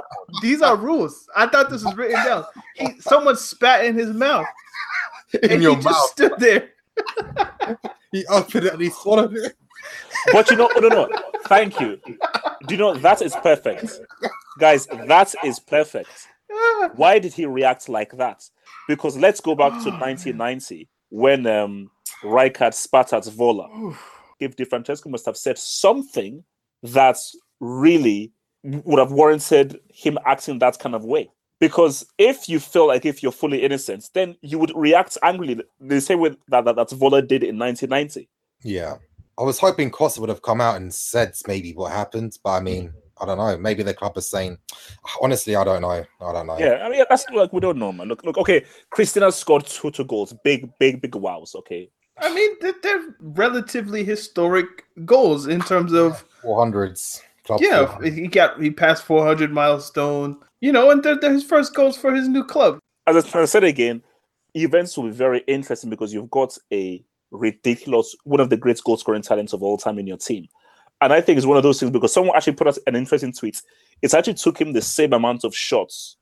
[0.42, 1.28] these are rules.
[1.36, 2.44] I thought this was written down.
[2.74, 4.46] He, someone spat in his mouth,
[5.42, 6.10] in and your he just mouth.
[6.10, 6.70] stood there.
[8.12, 9.56] He opened it and he swallowed it.
[10.32, 11.08] But you know, no, no, no.
[11.46, 12.00] Thank you.
[12.06, 13.90] Do you know that is perfect,
[14.60, 14.86] guys?
[14.86, 16.28] That is perfect.
[16.94, 18.48] Why did he react like that?
[18.88, 21.90] Because let's go back to 1990 when um,
[22.24, 23.96] Rijkaard spat at Völler.
[24.40, 26.42] If Di Francesco must have said something
[26.82, 27.18] that
[27.60, 28.32] really
[28.62, 31.30] would have warranted him acting that kind of way.
[31.60, 36.00] Because if you feel like if you're fully innocent, then you would react angrily the
[36.00, 38.28] same way that, that, that Völler did in 1990.
[38.62, 38.96] Yeah.
[39.38, 42.60] I was hoping Costa would have come out and said maybe what happened, but I
[42.60, 43.56] mean, I don't know.
[43.56, 44.58] Maybe the club is saying,
[45.20, 46.04] honestly, I don't know.
[46.20, 46.58] I don't know.
[46.58, 48.08] Yeah, I mean, that's like we don't know, man.
[48.08, 48.38] Look, look.
[48.38, 51.54] Okay, Cristiano scored two two goals, big, big, big wows.
[51.56, 57.20] Okay, I mean, they're, they're relatively historic goals in terms of 400s.
[57.58, 57.86] Yeah.
[57.86, 58.12] 400.
[58.12, 62.14] He got he passed 400 milestone, you know, and they're, they're his first goals for
[62.14, 62.78] his new club.
[63.06, 64.02] as I said again,
[64.54, 68.96] events will be very interesting because you've got a ridiculous one of the great goal
[68.96, 70.46] scoring talents of all time in your team.
[71.00, 73.32] And I think it's one of those things because someone actually put out an interesting
[73.32, 73.60] tweet.
[74.00, 76.16] It actually took him the same amount of shots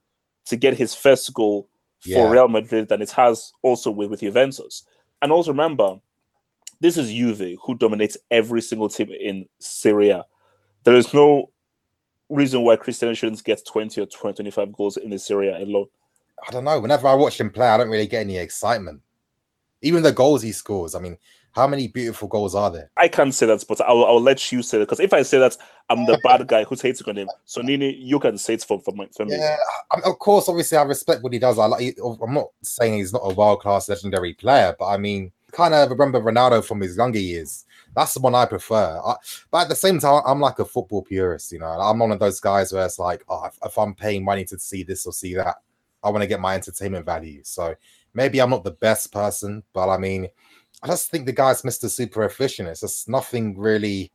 [0.47, 1.69] to get his first goal
[2.01, 2.31] for Yeah.
[2.31, 4.85] Real Madrid than it has also with, with Juventus.
[5.23, 6.01] And also remember,
[6.81, 10.27] this is Juve who dominates every single team in Serie A.
[10.85, 11.51] There is no
[12.29, 15.87] reason why Cristiano shouldn't get 20 or 20, 25 goals in the Serie A alone.
[16.47, 16.81] I don't know.
[16.81, 19.01] Whenever I watch him play, I don't really get any excitement.
[19.83, 20.95] Even the goals he scores.
[20.95, 21.19] I mean,
[21.53, 22.91] how many beautiful goals are there?
[22.97, 25.39] I can't say that, but I'll, I'll let you say that because if I say
[25.39, 25.57] that,
[25.91, 27.29] I'm the bad guy who's hating on him.
[27.45, 29.37] So Nini, you can say it for for, my, for me.
[29.37, 29.57] Yeah,
[29.91, 30.49] I, of course.
[30.49, 31.59] Obviously, I respect what he does.
[31.59, 31.99] I like.
[32.03, 35.91] I'm not saying he's not a world class legendary player, but I mean, kind of
[35.91, 37.65] remember Ronaldo from his younger years.
[37.95, 38.99] That's the one I prefer.
[39.05, 39.17] I,
[39.51, 41.53] but at the same time, I'm like a football purist.
[41.53, 44.25] You know, I'm one of those guys where it's like, oh, if, if I'm paying
[44.25, 45.57] money to see this or see that,
[46.03, 47.43] I want to get my entertainment value.
[47.45, 47.75] So
[48.15, 50.29] maybe I'm not the best person, but I mean,
[50.83, 51.89] I just think the guy's Mr.
[51.89, 52.69] Super Efficient.
[52.69, 54.11] It's just nothing really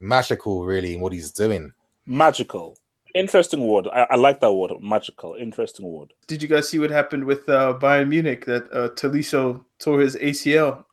[0.00, 1.72] magical, really, in what he's doing.
[2.06, 2.76] Magical.
[3.14, 3.86] Interesting word.
[3.92, 4.72] I, I like that word.
[4.82, 5.34] Magical.
[5.38, 6.12] Interesting word.
[6.26, 10.16] Did you guys see what happened with uh, Bayern Munich that uh, Tolisso tore his
[10.16, 10.84] ACL?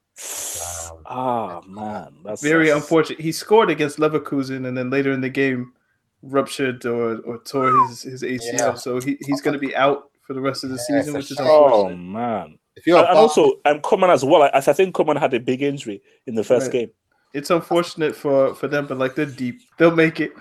[1.06, 3.20] Ah man, that's Very that's- unfortunate.
[3.20, 5.74] He scored against Leverkusen and then later in the game
[6.22, 8.54] ruptured or, or tore his, his ACL.
[8.60, 8.74] Yeah.
[8.76, 11.30] So he, he's going to be out for the rest of the Yeah, season, it's
[11.30, 11.48] which is shame.
[11.50, 12.58] Oh man.
[12.76, 14.44] If you're And, a and Bar- also, um, Coman as well.
[14.44, 16.72] I, I think Coman had a big injury in the first Right.
[16.74, 16.90] game.
[17.34, 19.62] It's unfortunate for, for them, but like they're deep.
[19.78, 20.34] They'll make it.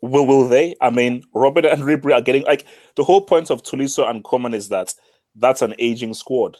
[0.00, 0.74] Will will they?
[0.80, 2.64] I mean, Robben and Ribery are getting like
[2.96, 4.94] the whole point of Tolisso and Coman is that
[5.36, 6.56] that's an aging squad.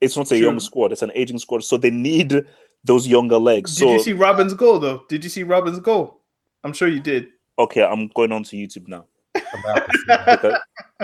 [0.00, 0.92] It's not a young squad.
[0.92, 1.64] It's an aging squad.
[1.64, 2.44] So they need
[2.84, 3.74] those younger legs.
[3.76, 5.02] Did so you see Robben's goal though?
[5.08, 6.20] Did you see Robben's goal?
[6.64, 7.28] I'm sure you did.
[7.58, 9.04] okay, I'm going on to YouTube now.
[9.52, 10.12] About to see.
[10.12, 10.56] Okay.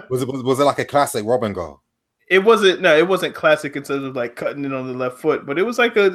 [0.08, 1.80] was it was, was it like a classic Robben goal?
[2.28, 5.18] It wasn't no, it wasn't classic in terms of like cutting it on the left
[5.18, 6.06] foot, but it was like a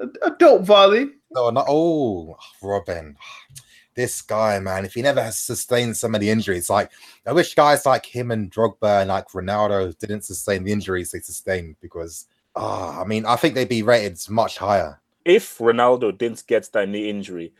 [0.00, 1.10] a, a dope volley.
[1.32, 3.16] No, not oh Robben.
[3.94, 6.90] This guy, man, if he never has sustained so many injuries, like
[7.26, 11.20] I wish guys like him and Drogba and like Ronaldo didn't sustain the injuries they
[11.20, 15.00] sustained because ah, I mean, I think they'd be rated much higher.
[15.24, 17.52] if Ronaldo didn't get that knee injury,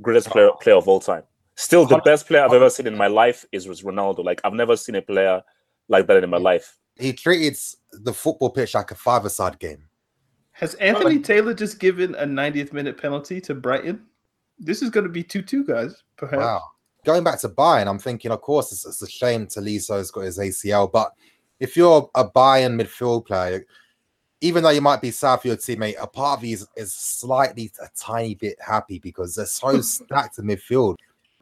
[0.00, 1.22] greatest player, player of all time.
[1.54, 4.24] Still, the best player I've ever seen in my life is Ronaldo.
[4.24, 5.42] Like I've never seen a player
[5.88, 6.78] like that in my life.
[6.96, 7.58] He treated
[7.92, 9.84] the football pitch like a five-a-side game.
[10.52, 14.04] Has Anthony Taylor just given a 90th minute penalty to Brighton?
[14.58, 16.42] This is going to be 2 2, guys, perhaps.
[16.42, 16.62] Wow.
[17.04, 20.38] Going back to Bayern, I'm thinking, of course, it's, it's a shame Tolisso's got his
[20.38, 21.12] ACL, but
[21.58, 23.64] if you're a Bayern midfield player,
[24.40, 26.92] even though you might be sad for your teammate, a part of you is, is
[26.92, 30.96] slightly a tiny bit happy because they're so stacked in midfield.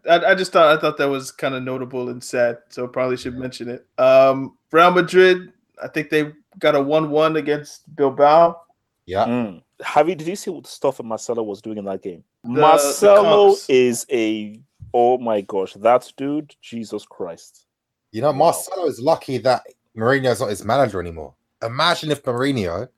[0.09, 3.17] I, I just thought I thought that was kind of notable and sad, so probably
[3.17, 3.87] should mention it.
[3.99, 8.61] Um, Real Madrid, I think they got a 1 1 against Bilbao.
[9.07, 9.25] Yeah.
[9.27, 9.63] Mm.
[9.83, 12.23] Javi, did you see what stuff that Marcelo was doing in that game?
[12.45, 13.69] The- the Marcelo cups.
[13.69, 14.61] is a
[14.95, 17.67] oh my gosh, that dude, Jesus Christ.
[18.13, 19.63] You know, Marcelo is lucky that
[19.97, 21.35] Mourinho's not his manager anymore.
[21.63, 22.89] Imagine if Mourinho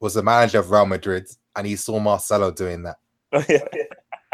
[0.00, 1.26] was the manager of Real Madrid
[1.56, 2.96] and he saw Marcelo doing that.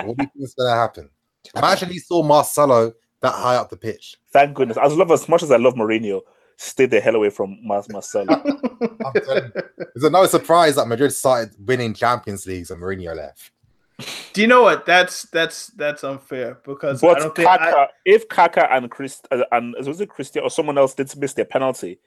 [0.03, 1.11] What do you think is going to happen?
[1.57, 4.17] Imagine he saw Marcelo that high up the pitch.
[4.33, 4.79] Thank goodness.
[4.81, 6.23] As love as much as I love Mourinho,
[6.57, 8.33] stay the hell away from Mar- Marcelo.
[9.05, 9.63] I'm telling you.
[9.95, 13.51] Is it no surprise that Madrid started winning Champions Leagues and Mourinho left?
[14.33, 14.87] Do you know what?
[14.87, 19.43] That's that's that's unfair because I don't think Kaka, I, if Kaka and Chris uh,
[19.53, 21.99] and was it Christian or someone else did miss their penalty,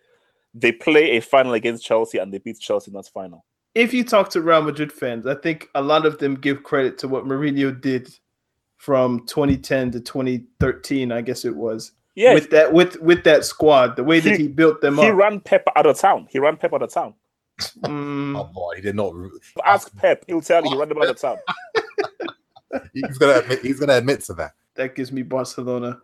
[0.55, 3.45] they play a final against Chelsea and they beat Chelsea in that final.
[3.75, 6.97] if you talk to Real Madrid fans, I think a lot of them give credit
[6.99, 8.09] to what Mourinho did
[8.83, 11.93] from 2010 to 2013, I guess it was.
[12.15, 14.99] Yeah, With that with with that squad, the way that He- he built them he
[14.99, 15.05] up.
[15.05, 16.27] He ran Pep out of town.
[16.29, 17.13] He ran Pep out of town.
[17.79, 19.13] Mm, Oh boy, he did not.
[19.63, 21.37] Ask Pep, he'll tell you he ran them out of town.
[22.93, 23.59] He's gonna admit.
[23.61, 24.51] He's gonna admit to that.
[24.75, 25.99] that gives me Barcelona.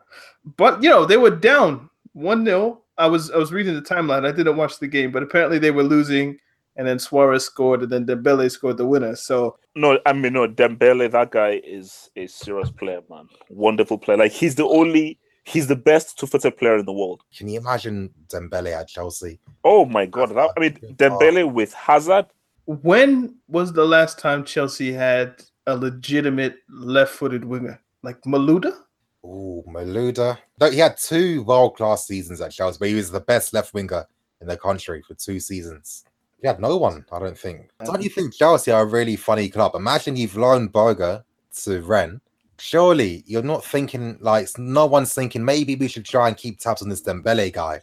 [0.58, 2.78] But you know, they were down 1-0.
[2.98, 4.26] I was I was reading the timeline.
[4.26, 6.38] I didn't watch the game, but apparently they were losing
[6.80, 9.14] and then Suarez scored and then Dembele scored the winner.
[9.16, 13.28] So No, I mean no, Dembele, that guy is a serious player, man.
[13.50, 14.18] Wonderful player.
[14.18, 17.22] Like he's the only he's the best two-footed player in the world.
[17.38, 19.42] Can you imagine Dembele at Chelsea?
[19.66, 20.30] Oh my god.
[20.30, 20.88] That, I mean oh.
[20.94, 22.28] Dembele with Hazard.
[22.66, 27.82] when was the last time Chelsea had a legitimate left-footed winger?
[28.04, 28.74] Like Malouda?
[29.22, 30.38] Oh, Malouda.
[30.62, 33.74] No, he had two world class seasons at Chelsea, but he was the best left
[33.74, 34.06] winger
[34.40, 36.06] in the country for two seasons.
[36.42, 37.70] He had no one, I don't think.
[37.84, 39.76] Don't you think Chelsea are a really funny club?
[39.76, 41.24] Imagine you've loaned Boga
[41.64, 42.22] to Rennes.
[42.60, 46.82] Surely you're not thinking like no one's thinking maybe we should try and keep tabs
[46.82, 47.80] on this Dembele guy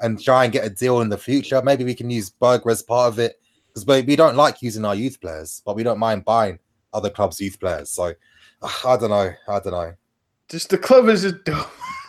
[0.00, 1.62] and try and get a deal in the future.
[1.62, 4.94] Maybe we can use Boga as part of it because we don't like using our
[4.94, 6.58] youth players, but we don't mind buying
[6.92, 7.90] other clubs' youth players.
[7.90, 8.12] So
[8.62, 9.32] ah, I don't know.
[9.48, 9.94] I don't know.
[10.48, 11.66] Just the club is just dumb,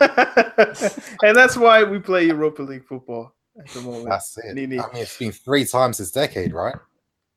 [1.22, 4.08] and that's why we play Europa League football at the moment.
[4.08, 4.50] That's it.
[4.50, 6.76] I mean, it's been three times this decade, right?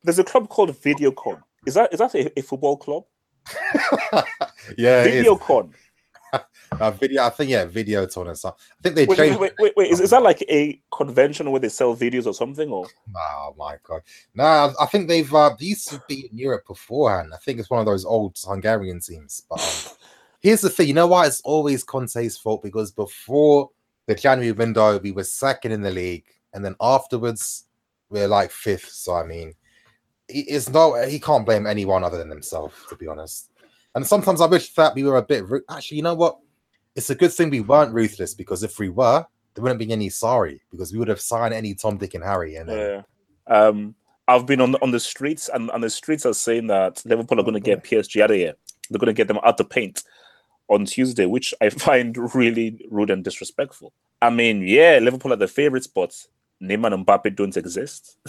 [0.04, 1.42] There's a club called Videocon.
[1.66, 3.06] Is that is that a, a football club?
[4.78, 5.74] yeah, Videocon.
[6.80, 8.60] uh, video, I think yeah, Videoton or something.
[8.72, 9.40] I think they wait, changed.
[9.40, 12.70] Wait, wait, wait, Is, is that like a convention where they sell videos or something?
[12.70, 14.02] Or oh my god,
[14.34, 17.32] no, I think they've uh, they used to be in Europe beforehand.
[17.34, 19.44] I think it's one of those old Hungarian teams.
[19.50, 19.98] But um,
[20.42, 23.70] here's the thing, you know why it's always Conte's fault because before
[24.08, 27.66] the January window we were second in the league, and then afterwards
[28.10, 28.90] we're like fifth.
[28.90, 29.54] So I mean,
[30.28, 33.52] it's no he can't blame anyone other than himself, to be honest.
[33.96, 36.38] And sometimes I wish that we were a bit actually, you know what?
[36.96, 40.10] It's a good thing we weren't ruthless because if we were, there wouldn't be any
[40.10, 42.56] sorry because we would have signed any Tom, Dick, and Harry.
[42.56, 43.02] And yeah.
[43.48, 43.96] Um,
[44.28, 47.40] I've been on the, on the streets, and, and the streets are saying that Liverpool
[47.40, 48.56] are going to get PSG out of here.
[48.90, 50.04] They're going to get them out the paint
[50.70, 53.94] on Tuesday, which I find really rude and disrespectful.
[54.22, 56.16] I mean, yeah, Liverpool are the favorites, but
[56.62, 58.18] Neymar and Mbappe don't exist.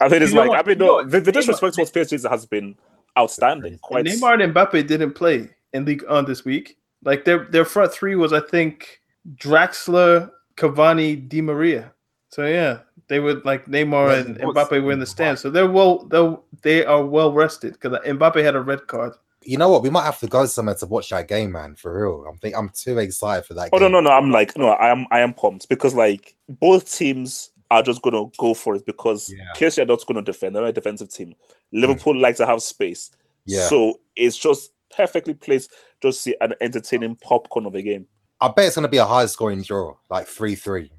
[0.00, 2.76] I mean, it's you like, I mean, no, the, the disrespect towards PSG has been
[3.18, 3.78] outstanding.
[3.78, 4.06] Quite...
[4.06, 6.76] Neymar and Mbappe didn't play in Ligue 1 this week.
[7.02, 9.00] Like their their front three was, I think,
[9.36, 11.92] Draxler, Cavani, Di Maria.
[12.28, 15.38] So yeah, they would like Neymar and Mbappe were in the stand.
[15.38, 19.14] So they're well, they they are well rested because Mbappe had a red card.
[19.42, 19.82] You know what?
[19.82, 21.74] We might have to go somewhere to watch that game, man.
[21.76, 23.70] For real, I'm think I'm too excited for that.
[23.72, 23.92] Oh game.
[23.92, 24.16] no, no, no!
[24.16, 28.24] I'm like, no, I am, I am pumped because like both teams are just gonna
[28.38, 29.44] go for it because yeah.
[29.56, 30.56] PSG are not gonna defend.
[30.56, 31.34] They're a defensive team.
[31.72, 32.20] Liverpool mm.
[32.20, 33.10] like to have space.
[33.46, 33.66] Yeah.
[33.68, 35.70] So it's just perfectly placed
[36.02, 38.06] just see an entertaining popcorn of a game.
[38.40, 40.90] I bet it's going to be a high scoring draw, like 3 3.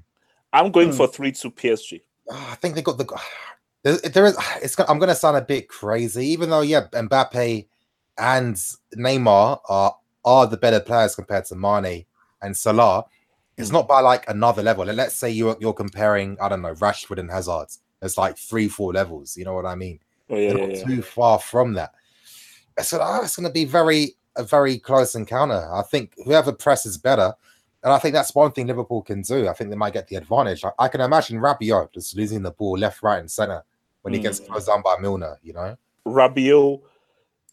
[0.52, 0.96] I'm going hmm.
[0.96, 2.00] for 3 2 PSG.
[2.30, 3.20] Oh, I think they got the.
[3.82, 4.36] There, there is.
[4.62, 4.78] It's.
[4.78, 7.66] I'm going to sound a bit crazy, even though yeah, Mbappe
[8.18, 8.56] and
[8.96, 12.04] Neymar are are the better players compared to Mane
[12.42, 13.04] and Salah.
[13.56, 13.76] It's hmm.
[13.76, 14.84] not by like another level.
[14.84, 17.68] Let's say you're you're comparing, I don't know, Rashford and Hazard.
[18.00, 19.36] It's like three, four levels.
[19.36, 20.00] You know what I mean?
[20.28, 20.84] Oh, yeah, yeah, yeah.
[20.84, 21.92] too far from that.
[22.82, 25.68] So oh, it's going to be very a very close encounter.
[25.72, 27.34] I think whoever presses better,
[27.82, 29.48] and I think that's one thing Liverpool can do.
[29.48, 30.64] I think they might get the advantage.
[30.64, 33.62] I, I can imagine Rabiot just losing the ball left, right, and center
[34.02, 34.24] when he mm.
[34.24, 35.38] gets closed down by Milner.
[35.42, 36.80] You know, Rabiot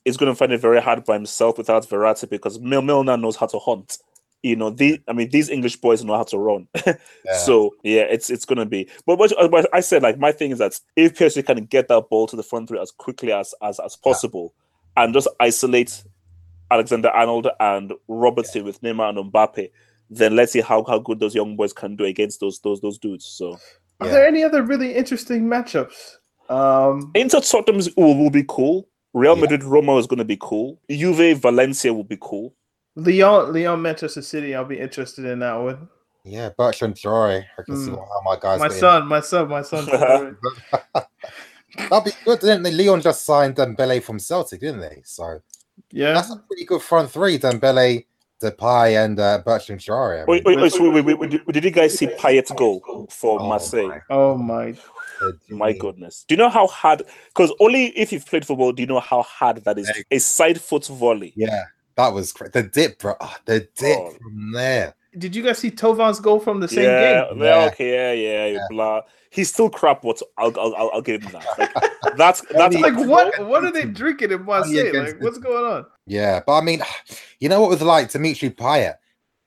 [0.09, 3.35] is going to find it very hard by himself without Verratti because Mil- Milner knows
[3.35, 3.97] how to hunt.
[4.41, 6.67] You know, the I mean, these English boys know how to run.
[6.85, 6.95] yeah.
[7.43, 8.89] So yeah, it's it's gonna be.
[9.05, 12.09] But what, what, I said, like my thing is that if PSG can get that
[12.09, 14.53] ball to the front three as quickly as as, as possible,
[14.95, 15.03] yeah.
[15.03, 16.03] and just isolate
[16.71, 18.65] Alexander Arnold and Robertson yeah.
[18.67, 19.71] with Neymar and Mbappe,
[20.09, 22.97] then let's see how, how good those young boys can do against those those those
[22.97, 23.25] dudes.
[23.25, 23.57] So,
[23.99, 26.15] are there any other really interesting matchups?
[26.49, 28.87] Um, Inter Tottenham will, will be cool.
[29.13, 29.41] Real yeah.
[29.41, 30.79] Madrid Roma is going to be cool.
[30.89, 32.53] Juve Valencia will be cool.
[32.95, 34.55] Lyon Lyon Manchester City.
[34.55, 35.87] I'll be interested in that one.
[36.23, 37.43] Yeah, Bertrand Traore.
[37.57, 37.85] I can mm.
[37.85, 38.59] see how my guys.
[38.59, 39.87] My son, my son, my son.
[41.89, 42.71] That'd be good, didn't they?
[42.71, 45.01] Lyon just signed Dembele from Celtic, didn't they?
[45.05, 45.41] So
[45.91, 47.39] yeah, that's a pretty good front three.
[47.39, 48.05] Dembele,
[48.41, 50.27] Depay, and uh, Bertrand Traore.
[50.27, 53.87] wait, wait, wait, wait, wait, wait, Did you guys see Payet go for oh Marseille?
[53.87, 54.01] My.
[54.09, 54.75] Oh my.
[55.49, 56.25] My goodness.
[56.27, 57.03] Do you know how hard?
[57.27, 59.91] Because only if you've played football do you know how hard that is.
[60.11, 61.33] A side foot volley.
[61.35, 61.65] Yeah,
[61.95, 62.53] that was great.
[62.53, 63.15] The dip, bro.
[63.19, 64.11] Oh, the dip oh.
[64.11, 64.95] from there.
[65.17, 67.41] Did you guys see Thauvins goal from the same yeah, game?
[67.41, 68.67] Yeah, okay, yeah, yeah, yeah.
[68.69, 69.01] Blah.
[69.31, 71.45] He's still crap, but I'll, I'll, I'll give him that.
[71.57, 74.93] Like, that's that's like what what are they drinking in Marseille?
[74.93, 75.85] Like, what's going on?
[76.05, 76.81] Yeah, but I mean,
[77.39, 78.95] you know what was like Dimitri Payet?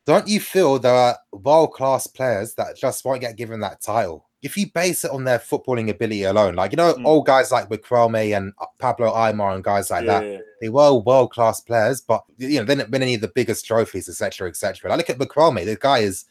[0.05, 4.29] Don't you feel there are world class players that just won't get given that title?
[4.43, 7.05] If you base it on their footballing ability alone, like you know, mm.
[7.05, 10.39] old guys like Riquelme and Pablo Aimar and guys like yeah, that, yeah.
[10.61, 13.65] they were world class players, but you know, they didn't win any of the biggest
[13.67, 14.93] trophies, etc., etc.
[14.93, 16.25] I look at Riquelme, the guy is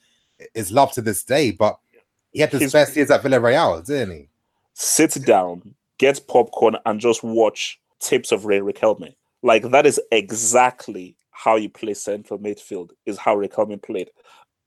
[0.53, 1.79] is loved to this day, but
[2.31, 4.29] he had his, his best years at Villarreal, didn't he?
[4.73, 9.15] Sit down, get popcorn, and just watch tips of Ray Riquelme.
[9.43, 12.91] Like that is exactly how you play central midfield.
[13.05, 14.09] Is how Riquelme played.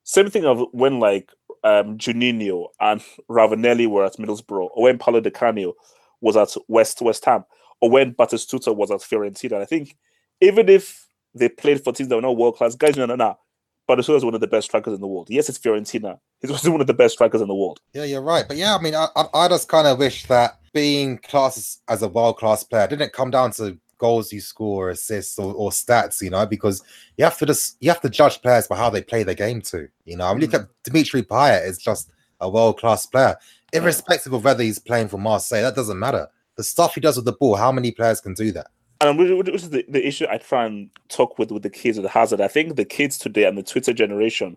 [0.05, 1.31] Same thing of when like
[1.65, 5.75] um, Juninho and Ravanelli were at Middlesbrough, or when Paolo Di Canio
[6.21, 7.45] was at West West Ham,
[7.81, 9.61] or when Batistuta was at Fiorentina.
[9.61, 9.97] I think
[10.41, 11.05] even if
[11.35, 12.75] they played for teams that were not world class.
[12.75, 13.39] Guys, no, no, no.
[13.87, 15.29] But is one of the best strikers in the world.
[15.29, 16.19] Yes, it's Fiorentina.
[16.41, 17.81] He's one of the best strikers in the world.
[17.93, 18.47] Yeah, you're right.
[18.49, 22.03] But yeah, I mean, I, I, I just kind of wish that being classed as
[22.03, 26.21] a world class player didn't come down to goals you score, assists, or, or, stats.
[26.21, 26.83] You know, because
[27.17, 29.61] you have to just you have to judge players by how they play the game
[29.63, 29.89] too.
[30.05, 30.61] You know, I mean, look mm.
[30.63, 33.37] at Dimitri Payet is just a world class player,
[33.73, 35.63] irrespective of whether he's playing for Marseille.
[35.63, 36.29] That doesn't matter.
[36.57, 38.69] The stuff he does with the ball, how many players can do that?
[39.01, 42.11] And which is the, the issue I try and talk with with the kids with
[42.11, 42.41] Hazard.
[42.41, 44.57] I think the kids today and the Twitter generation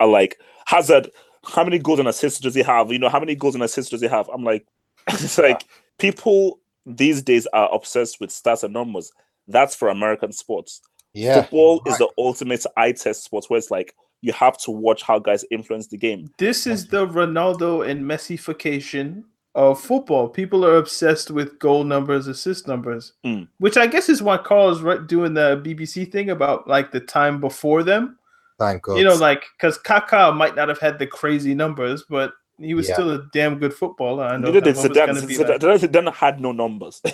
[0.00, 1.10] are like Hazard.
[1.44, 2.92] How many goals and assists does he have?
[2.92, 4.28] You know, how many goals and assists does he have?
[4.28, 4.66] I'm like,
[5.08, 5.64] it's like
[5.98, 9.12] people these days are obsessed with stats and numbers.
[9.46, 10.80] That's for American sports.
[11.14, 11.92] Yeah, football right.
[11.92, 15.44] is the ultimate eye test sport where it's like you have to watch how guys
[15.50, 16.30] influence the game.
[16.38, 19.24] This is the Ronaldo and Messification
[19.54, 20.28] of football.
[20.28, 23.48] People are obsessed with goal numbers, assist numbers, mm.
[23.58, 27.40] which I guess is why Carl is doing the BBC thing about like the time
[27.40, 28.18] before them.
[28.58, 28.98] Thank God.
[28.98, 32.88] You know, like because Kaká might not have had the crazy numbers, but he was
[32.88, 32.94] yeah.
[32.94, 34.24] still a damn good footballer.
[34.24, 34.50] I know.
[34.50, 35.14] Neither did Zidane.
[35.14, 37.02] Zidane, Zidane had no numbers.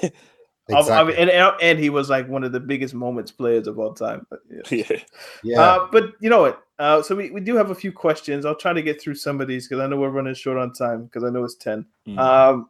[0.69, 1.15] Exactly.
[1.15, 3.93] I mean, and, and he was like one of the biggest moments players of all
[3.93, 4.27] time.
[4.31, 4.41] But,
[4.71, 4.97] yeah,
[5.43, 5.61] yeah.
[5.61, 6.63] Uh, but you know what?
[6.79, 8.47] Uh, so we, we do have a few questions.
[8.47, 10.73] I'll try to get through some of these because I know we're running short on
[10.73, 11.85] time because I know it's 10.
[12.09, 12.19] Mm.
[12.19, 12.69] Um,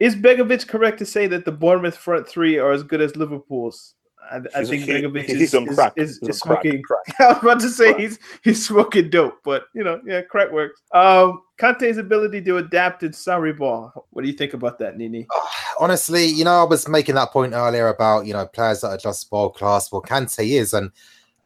[0.00, 3.94] is Begovic correct to say that the Bournemouth front three are as good as Liverpool's?
[4.30, 6.82] I, I think Begovic is, is, is, is smoking.
[6.82, 7.02] Crack.
[7.20, 10.80] I was about to say he's he's smoking dope, but you know, yeah, crack works.
[10.92, 14.06] Um, Kante's ability to adapt in Sarri ball.
[14.10, 15.26] What do you think about that, Nini?
[15.80, 18.98] Honestly, you know, I was making that point earlier about you know players that are
[18.98, 19.92] just world class.
[19.92, 20.90] Well, Kante is, and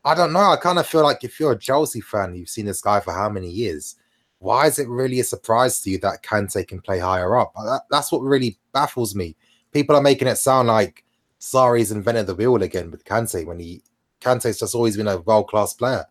[0.05, 0.51] I don't know.
[0.51, 3.13] I kind of feel like if you're a Chelsea fan, you've seen this guy for
[3.13, 3.97] how many years?
[4.41, 7.53] Why is it really a surprise to you that Kante can play higher up?
[7.57, 9.37] That, that's what really baffles me.
[9.73, 11.05] People are making it sound like
[11.41, 13.83] Sarri's invented the wheel again with Kante when he
[14.21, 16.05] Kante's just always been a world class player.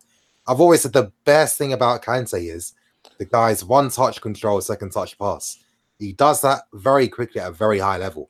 [0.47, 2.73] I've always said the best thing about Kante is
[3.17, 5.57] the guy's one touch control, second touch pass.
[5.99, 8.29] He does that very quickly at a very high level.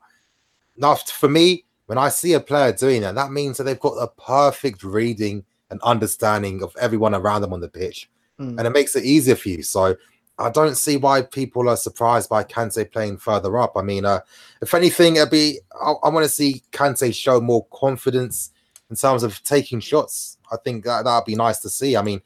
[0.78, 3.96] Now, for me, when I see a player doing that, that means that they've got
[3.96, 8.10] a perfect reading and understanding of everyone around them on the pitch.
[8.40, 8.58] Mm.
[8.58, 9.64] And it makes it easier for you.
[9.64, 9.96] So
[10.40, 13.74] I don't see why people are surprised by Kante playing further up.
[13.76, 14.22] I mean, uh,
[14.62, 18.52] if anything, it'd be I, I want to see Kante show more confidence
[18.90, 20.38] in terms of taking shots.
[20.52, 21.98] I think that that'd be nice to see.
[21.98, 22.22] I mean,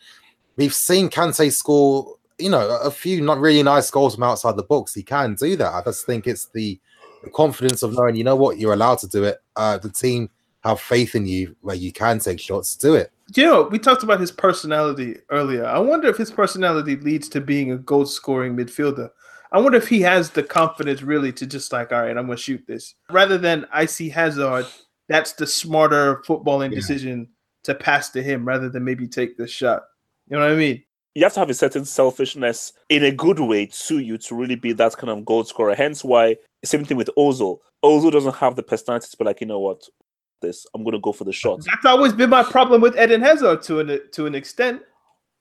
[0.58, 4.64] we've seen Kante score, you know, a few not really nice goals from outside the
[4.64, 4.94] box.
[4.94, 5.74] He can do that.
[5.74, 6.80] I just think it's the,
[7.24, 9.38] the confidence of knowing, you know what, you're allowed to do it.
[9.56, 10.30] Uh, the team
[10.64, 12.76] have faith in you where you can take shots.
[12.76, 15.66] Do it you know, we talked about his personality earlier.
[15.66, 19.10] I wonder if his personality leads to being a goal scoring midfielder.
[19.52, 22.38] I wonder if he has the confidence really to just like, all right, I'm gonna
[22.38, 22.96] shoot this.
[23.10, 24.66] Rather than I see Hazard,
[25.10, 26.76] that's the smarter footballing yeah.
[26.76, 27.28] decision
[27.64, 29.84] to pass to him rather than maybe take the shot.
[30.28, 30.84] You know what I mean?
[31.16, 34.56] You have to have a certain selfishness in a good way to you to really
[34.56, 35.76] be that kind of goal scorer.
[35.76, 37.58] Hence why same thing with Ozil.
[37.84, 39.84] Ozil doesn't have the personality to be like, you know what,
[40.42, 40.66] this.
[40.74, 41.64] I'm going to go for the shot.
[41.66, 44.82] That's always been my problem with Eden Hazard to an to an extent.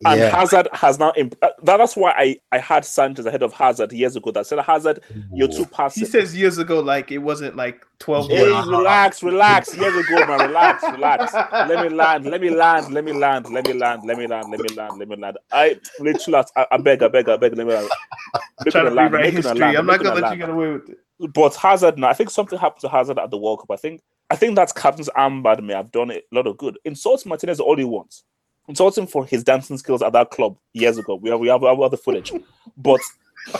[0.06, 0.34] And yeah.
[0.34, 1.12] Hazard has now.
[1.16, 4.30] Imp- uh, that's why I, I had Sanchez ahead of Hazard years ago.
[4.30, 6.00] That said, Hazard, you're too passive.
[6.00, 9.76] He says years ago, like it wasn't like 12 Hey, relax, relax.
[9.76, 11.34] Years ago, man, relax, relax.
[11.34, 14.50] Let me land, let me land, let me land, let me land, let me land,
[14.50, 15.38] let me land, let me land.
[15.52, 17.90] I literally, I, I beg, I beg, I beg, let me land.
[18.34, 19.58] I'm trying to land, rewrite history.
[19.58, 20.98] Land, I'm not gonna let you get away with it.
[21.34, 23.70] But Hazard, now I think something happened to Hazard at the World Cup.
[23.70, 24.00] I think
[24.30, 26.78] I think that captain's armband may have done a lot of good.
[26.84, 28.22] Insult Martinez all he wants.
[28.68, 31.16] Insult him for his dancing skills at that club years ago.
[31.16, 32.32] We have we have, we have other footage,
[32.76, 33.00] but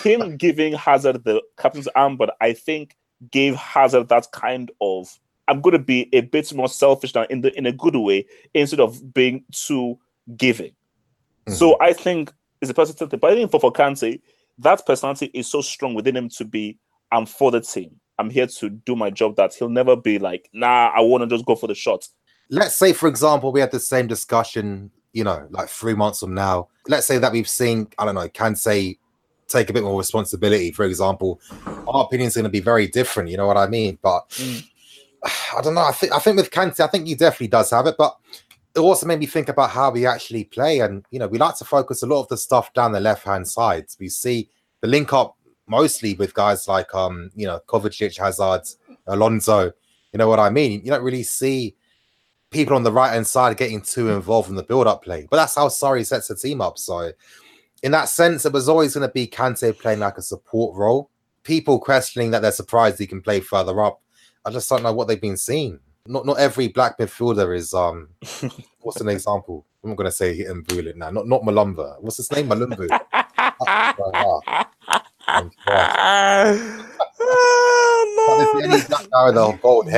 [0.02, 2.96] him giving Hazard the captain's armband, I think,
[3.30, 5.18] gave Hazard that kind of.
[5.48, 8.26] I'm going to be a bit more selfish now in the in a good way
[8.54, 9.98] instead of being too
[10.36, 10.70] giving.
[10.70, 11.54] Mm-hmm.
[11.54, 13.16] So I think it's a personality.
[13.16, 14.20] But I think for for Kante,
[14.58, 16.78] that personality is so strong within him to be.
[17.10, 17.98] I'm for the team.
[18.20, 21.26] I'm here to do my job that he'll never be like, nah, I want to
[21.26, 22.06] just go for the shot.
[22.50, 26.34] Let's say, for example, we had the same discussion, you know, like three months from
[26.34, 26.68] now.
[26.86, 28.98] Let's say that we've seen, I don't know, Kante
[29.48, 31.40] take a bit more responsibility, for example.
[31.88, 33.98] Our opinion is going to be very different, you know what I mean?
[34.02, 34.64] But mm.
[35.56, 35.82] I don't know.
[35.82, 38.16] I think I think with Kante, I think he definitely does have it, but
[38.74, 40.80] it also made me think about how we actually play.
[40.80, 43.24] And you know, we like to focus a lot of the stuff down the left
[43.24, 43.86] hand side.
[43.98, 44.50] We see
[44.82, 45.36] the link up
[45.70, 48.62] mostly with guys like um, you know, Kovacic, Hazard,
[49.06, 49.72] Alonso.
[50.12, 50.82] You know what I mean?
[50.84, 51.76] You don't really see
[52.50, 55.26] people on the right hand side getting too involved in the build up play.
[55.30, 56.76] But that's how Sarri sets the team up.
[56.78, 57.12] So,
[57.82, 61.08] in that sense, it was always going to be Kante playing like a support role.
[61.44, 64.02] People questioning that they're surprised he can play further up.
[64.44, 65.78] I just don't know what they've been seeing.
[66.06, 68.08] Not not every black midfielder is um.
[68.80, 69.66] what's an example?
[69.84, 71.10] I'm not gonna say hit and it now.
[71.10, 72.00] Not not Malumba.
[72.00, 72.48] What's his name?
[72.48, 72.88] Malumbu.
[75.32, 76.58] Oh, ah,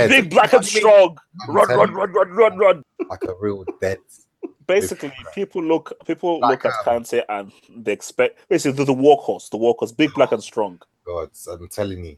[0.09, 1.19] big black and strong.
[1.49, 2.85] Run, run, run, run, run, run.
[3.09, 3.99] Like a real dead.
[4.67, 9.59] Basically, people look people look at Kante and they expect basically the, the workhorse, the
[9.59, 10.81] workhorse, big, black, and strong.
[11.05, 12.17] God, I'm telling you.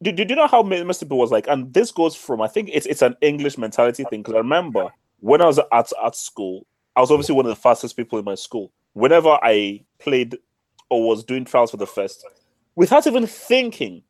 [0.00, 1.48] Did, did you know how most people was like?
[1.48, 4.20] And this goes from I think it's it's an English mentality thing.
[4.20, 4.90] Because I remember
[5.20, 8.24] when I was at at school, I was obviously one of the fastest people in
[8.24, 8.70] my school.
[8.92, 10.36] Whenever I played
[10.92, 12.26] or was doing trials for the first,
[12.74, 14.02] without even thinking,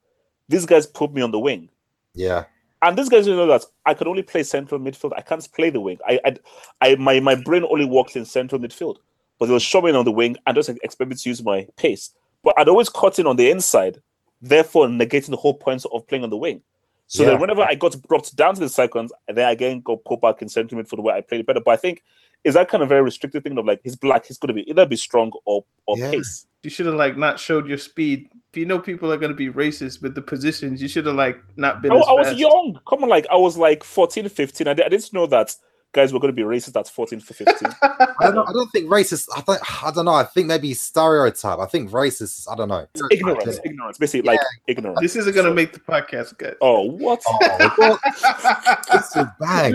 [0.49, 1.71] these guys put me on the wing.
[2.15, 2.45] Yeah.
[2.83, 5.13] And these guys you know that I could only play central midfield.
[5.17, 5.99] I can't play the wing.
[6.07, 6.37] I, I,
[6.81, 8.97] I my, my brain only works in central midfield.
[9.39, 12.11] But they were showing on the wing and just expect me to use my pace.
[12.43, 14.03] But I'd always cut in on the inside,
[14.41, 16.63] therefore negating the whole point of playing on the wing.
[17.07, 17.31] So yeah.
[17.31, 20.43] then whenever I got dropped down to the seconds, and then again go put back
[20.43, 21.61] in central midfield where I played better.
[21.61, 22.03] But I think
[22.45, 24.87] is that kind of very restricted thing of like he's black, he's gonna be either
[24.87, 26.11] be strong or or yeah.
[26.11, 26.47] pace.
[26.63, 29.37] You should have like not showed your speed if you know people are going to
[29.37, 31.91] be racist with the positions, you should have like not been.
[31.91, 32.79] I, I was young.
[32.87, 34.69] Come on, like I was like 14, 15.
[34.69, 35.57] I, I didn't know that
[35.95, 37.57] guys were going to be racist at 14 for 15.
[37.83, 38.47] I don't.
[38.47, 39.29] I don't think racist.
[39.35, 39.85] I don't.
[39.85, 40.13] I don't know.
[40.13, 41.61] I think maybe stereotype.
[41.61, 42.47] I think racist.
[42.53, 42.87] I don't know.
[43.11, 43.57] Ignorance.
[43.65, 43.71] Yeah.
[43.71, 43.97] Ignorance.
[43.97, 44.33] Basically, yeah.
[44.33, 45.01] like ignorance.
[45.01, 46.59] This isn't going to so, make the podcast good.
[46.61, 47.23] Oh, what?
[47.27, 48.01] Oh, what?
[48.93, 49.73] this is bad.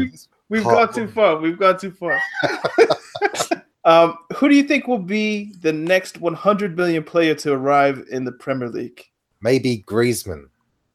[0.49, 1.37] We've gone too far.
[1.37, 2.19] We've gone too far.
[3.87, 8.25] Um, who do you think will be the next 100 million player to arrive in
[8.25, 9.01] the Premier League?
[9.41, 10.49] Maybe Griezmann.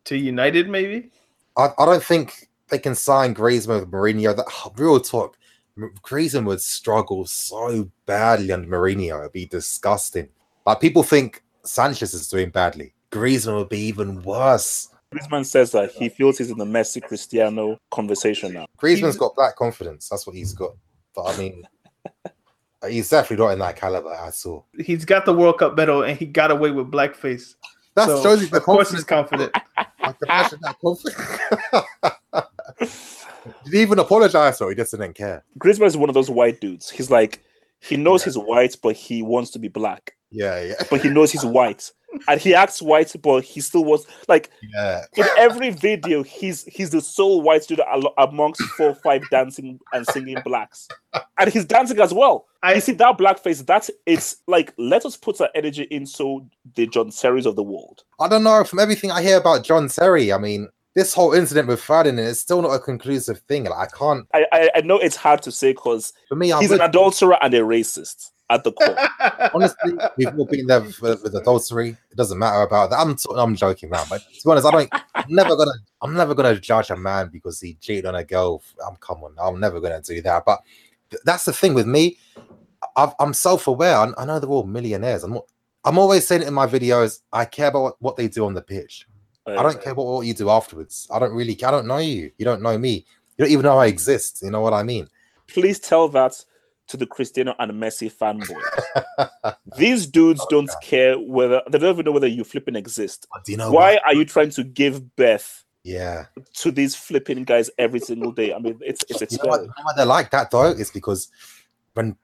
[0.04, 1.10] To United, maybe?
[1.56, 4.36] I, I don't think they can sign Griezmann with Mourinho.
[4.36, 5.38] That oh, real talk,
[6.02, 9.20] Griezmann would struggle so badly under Mourinho.
[9.20, 10.28] It'd be disgusting.
[10.66, 12.92] Like people think Sanchez is doing badly.
[13.10, 14.88] Griezmann would be even worse.
[15.12, 18.66] Griezmann says that he feels he's in the Messi Cristiano conversation now.
[18.78, 20.08] Griezmann's got black confidence.
[20.08, 20.72] That's what he's got.
[21.14, 21.66] But I mean,
[22.88, 24.66] He's definitely not in that caliber at all.
[24.78, 27.54] He's got the World Cup medal and he got away with blackface.
[27.94, 28.62] That's so, shows the confidence.
[28.62, 29.54] of course he's confident.
[33.64, 35.44] Did he even apologize or he just didn't care?
[35.58, 36.90] Griezmann is one of those white dudes.
[36.90, 37.44] He's like,
[37.80, 38.24] he knows yeah.
[38.26, 40.16] he's white, but he wants to be black.
[40.32, 40.74] Yeah, yeah.
[40.90, 41.90] But he knows he's white
[42.28, 45.04] and he acts white, but he still was like yeah.
[45.16, 46.22] in every video.
[46.22, 47.80] He's he's the sole white dude
[48.18, 50.88] amongst four five dancing and singing blacks,
[51.38, 52.46] and he's dancing as well.
[52.62, 53.64] I see that blackface.
[53.64, 58.04] That's it's like let us put our energy into the John Terrys of the world.
[58.20, 60.32] I don't know from everything I hear about John Terry.
[60.32, 63.64] I mean, this whole incident with Ferdinand is still not a conclusive thing.
[63.64, 64.26] Like, I can't.
[64.34, 67.54] I, I, I know it's hard to say because for me, he's an adulterer and
[67.54, 68.96] a racist at the core.
[69.54, 71.96] Honestly, we've all been there with, with, adultery.
[72.10, 72.98] It doesn't matter about that.
[72.98, 74.92] I'm I'm joking now, but to be honest, I don't.
[75.14, 75.72] I'm never gonna.
[76.00, 78.62] I'm never gonna judge a man because he cheated on a girl.
[78.86, 79.34] I'm come on.
[79.40, 80.44] I'm never gonna do that.
[80.44, 80.60] But
[81.10, 82.18] th- that's the thing with me.
[82.96, 83.96] i am self-aware.
[83.96, 85.24] I, I know they're all millionaires.
[85.24, 85.38] I'm.
[85.84, 87.22] I'm always saying it in my videos.
[87.32, 89.08] I care about what, what they do on the pitch.
[89.44, 91.08] I don't care about what you do afterwards.
[91.12, 91.60] I don't really.
[91.64, 92.30] I don't know you.
[92.38, 93.04] You don't know me.
[93.36, 94.40] You don't even know I exist.
[94.42, 95.08] You know what I mean?
[95.48, 96.44] Please tell that
[96.92, 99.54] to the Cristiano and Messi fanboys.
[99.78, 100.82] These dudes oh, don't God.
[100.82, 103.26] care whether they don't even know whether you flipping exist.
[103.34, 104.06] Oh, you know Why what?
[104.06, 105.64] are you trying to give birth?
[105.84, 106.26] Yeah,
[106.58, 108.54] to these flipping guys every single day.
[108.54, 109.32] I mean, it's it's it's.
[109.32, 110.68] You know what, you know why they're like that though?
[110.68, 111.28] It's because
[111.94, 112.14] when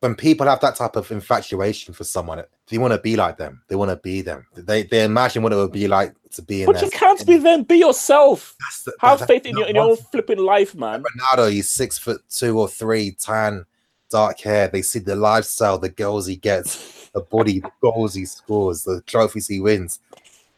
[0.00, 3.62] when people have that type of infatuation for someone, they want to be like them.
[3.68, 4.46] They want to be them.
[4.56, 6.72] They they imagine what it would be like to be in.
[6.72, 7.62] But you can't be them.
[7.62, 8.56] Be yourself.
[8.84, 11.04] The, have faith in your in your own flipping life, man.
[11.04, 13.66] Ronaldo, he's six foot two or three, tan
[14.10, 14.68] dark hair.
[14.68, 19.02] They see the lifestyle, the girls he gets, the body, the goals he scores, the
[19.06, 20.00] trophies he wins.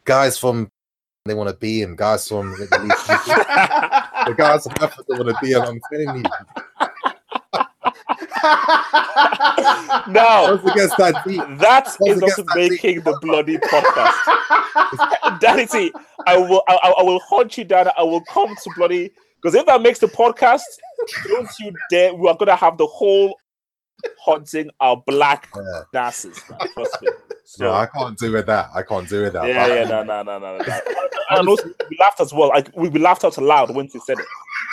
[0.05, 0.71] Guys from
[1.25, 1.95] they want to be him.
[1.95, 5.61] Guys from the guys from Africa want to be him.
[5.61, 6.23] I'm telling you.
[10.07, 11.41] no, against that beat.
[11.59, 14.13] That is not making the bloody podcast.
[15.39, 15.91] Danity,
[16.25, 17.89] I will, I, I will hunt you down.
[17.97, 20.61] I will come to bloody because if that makes the podcast,
[21.27, 22.13] don't you dare.
[22.13, 23.35] We are going to have the whole
[24.23, 25.81] hunting our black yeah.
[25.93, 26.41] Nazis.
[26.73, 27.09] Trust me.
[27.45, 28.69] So, no, I can't do with that.
[28.75, 29.47] I can't do with that.
[29.47, 30.79] Yeah, yeah, no, no, no, no, no.
[31.31, 32.49] and also, we laughed as well.
[32.49, 34.25] Like we, we laughed out loud when he said it.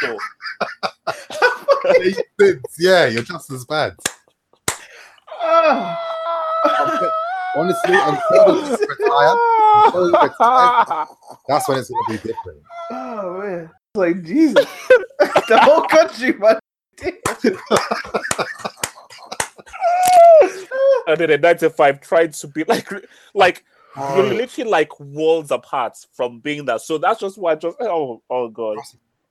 [0.02, 0.18] So.
[2.78, 3.94] yeah, you're just as bad.
[7.56, 9.36] Honestly, until you retire,
[9.86, 11.06] until you retire,
[11.48, 12.62] that's when it's going to be different.
[12.90, 14.66] Oh man, like Jesus,
[15.18, 16.58] the whole country, man.
[21.06, 22.88] and then in 95 tried to be like
[23.34, 23.64] like
[23.96, 24.16] oh.
[24.16, 26.80] you're literally like worlds apart from being that.
[26.80, 28.78] So that's just why I just oh oh god.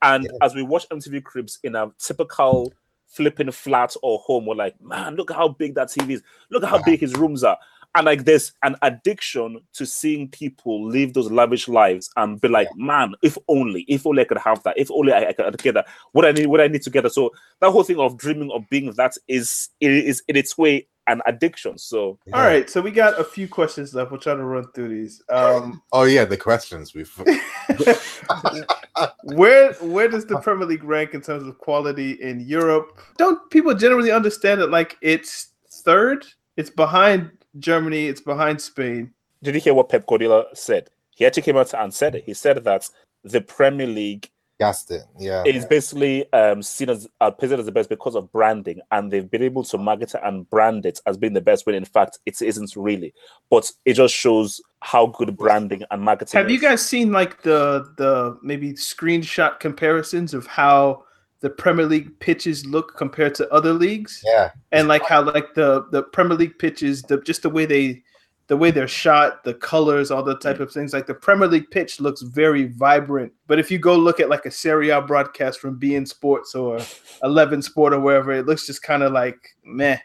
[0.01, 0.31] And Yeah.
[0.41, 2.73] as we watch MTV Cribs in a typical
[3.07, 6.23] flipping flat or home, we're like, man, look how big that TV is.
[6.49, 7.57] Look at how big his rooms are.
[7.95, 12.67] And like there's an addiction to seeing people live those lavish lives and be like,
[12.75, 15.73] man, if only, if only I could have that, if only I, I could get
[15.75, 15.87] that.
[16.11, 17.13] What I need, what I need to get that.
[17.13, 17.31] So
[17.61, 21.77] that whole thing of dreaming of being that is is in its way an addiction.
[21.77, 24.11] So All right, so we got a few questions left.
[24.11, 25.21] We'll try to run through these.
[25.29, 27.11] Um, Oh yeah, the questions we've.
[29.23, 32.99] where where does the Premier League rank in terms of quality in Europe?
[33.17, 36.25] Don't people generally understand it like it's third?
[36.57, 38.07] It's behind Germany.
[38.07, 39.13] It's behind Spain.
[39.41, 40.89] did you hear what Pep Guardiola said?
[41.15, 42.23] He actually came out and said it.
[42.25, 42.89] He said that
[43.23, 45.03] the Premier League Gassed it.
[45.19, 45.43] Yeah.
[45.45, 49.29] is basically um, seen as uh, presented as the best because of branding, and they've
[49.29, 51.65] been able to market it and brand it as being the best.
[51.65, 53.13] When in fact, it isn't really.
[53.49, 56.37] But it just shows how good branding and marketing.
[56.39, 61.03] Have you guys seen like the the maybe screenshot comparisons of how
[61.41, 64.21] the Premier League pitches look compared to other leagues?
[64.25, 64.51] Yeah.
[64.71, 68.03] and like how like the the Premier League pitches, the just the way they
[68.47, 70.93] the way they're shot, the colors, all the type of things.
[70.93, 73.33] Like the Premier League pitch looks very vibrant.
[73.47, 76.79] But if you go look at like a Serie A broadcast from beIN Sports or
[77.23, 79.97] Eleven Sport or wherever, it looks just kind of like meh.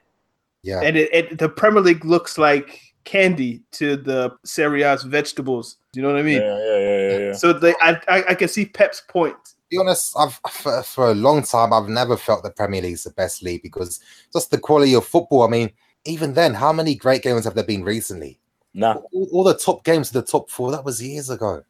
[0.62, 0.80] Yeah.
[0.80, 5.76] And it, it the Premier League looks like candy to the Serie A's vegetables.
[5.94, 6.40] You know what I mean?
[6.40, 7.18] Yeah, yeah, yeah, yeah.
[7.18, 7.32] yeah.
[7.32, 9.36] So they, I, I, I can see Pep's point.
[9.70, 13.10] Be honest, I've for, for a long time I've never felt the Premier League's the
[13.10, 14.00] best league because
[14.32, 15.42] just the quality of football.
[15.42, 15.70] I mean,
[16.04, 18.38] even then, how many great games have there been recently?
[18.74, 21.62] Nah, All, all the top games to the top four, that was years ago.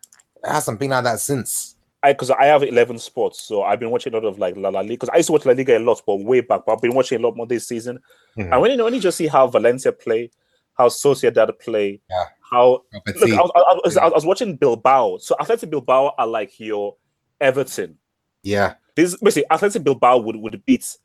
[0.44, 1.76] It hasn't been like that since.
[2.02, 4.70] I because I have eleven sports, so I've been watching a lot of like La
[4.70, 4.94] La Liga.
[4.94, 6.62] Because I used to watch La Liga a lot, but way back.
[6.64, 7.98] But I've been watching a lot more this season.
[8.38, 8.52] Mhm.
[8.52, 10.30] And when you when you just see how Valencia play,
[10.78, 12.24] how Sociedad play, Yeah.
[12.50, 13.30] how look.
[13.30, 15.18] I was, I, was, I was watching Bilbao.
[15.18, 16.96] So Athletic Bilbao are like your
[17.40, 17.98] Everton.
[18.42, 20.96] yeah, This basically Athletic Bilbao would, would beat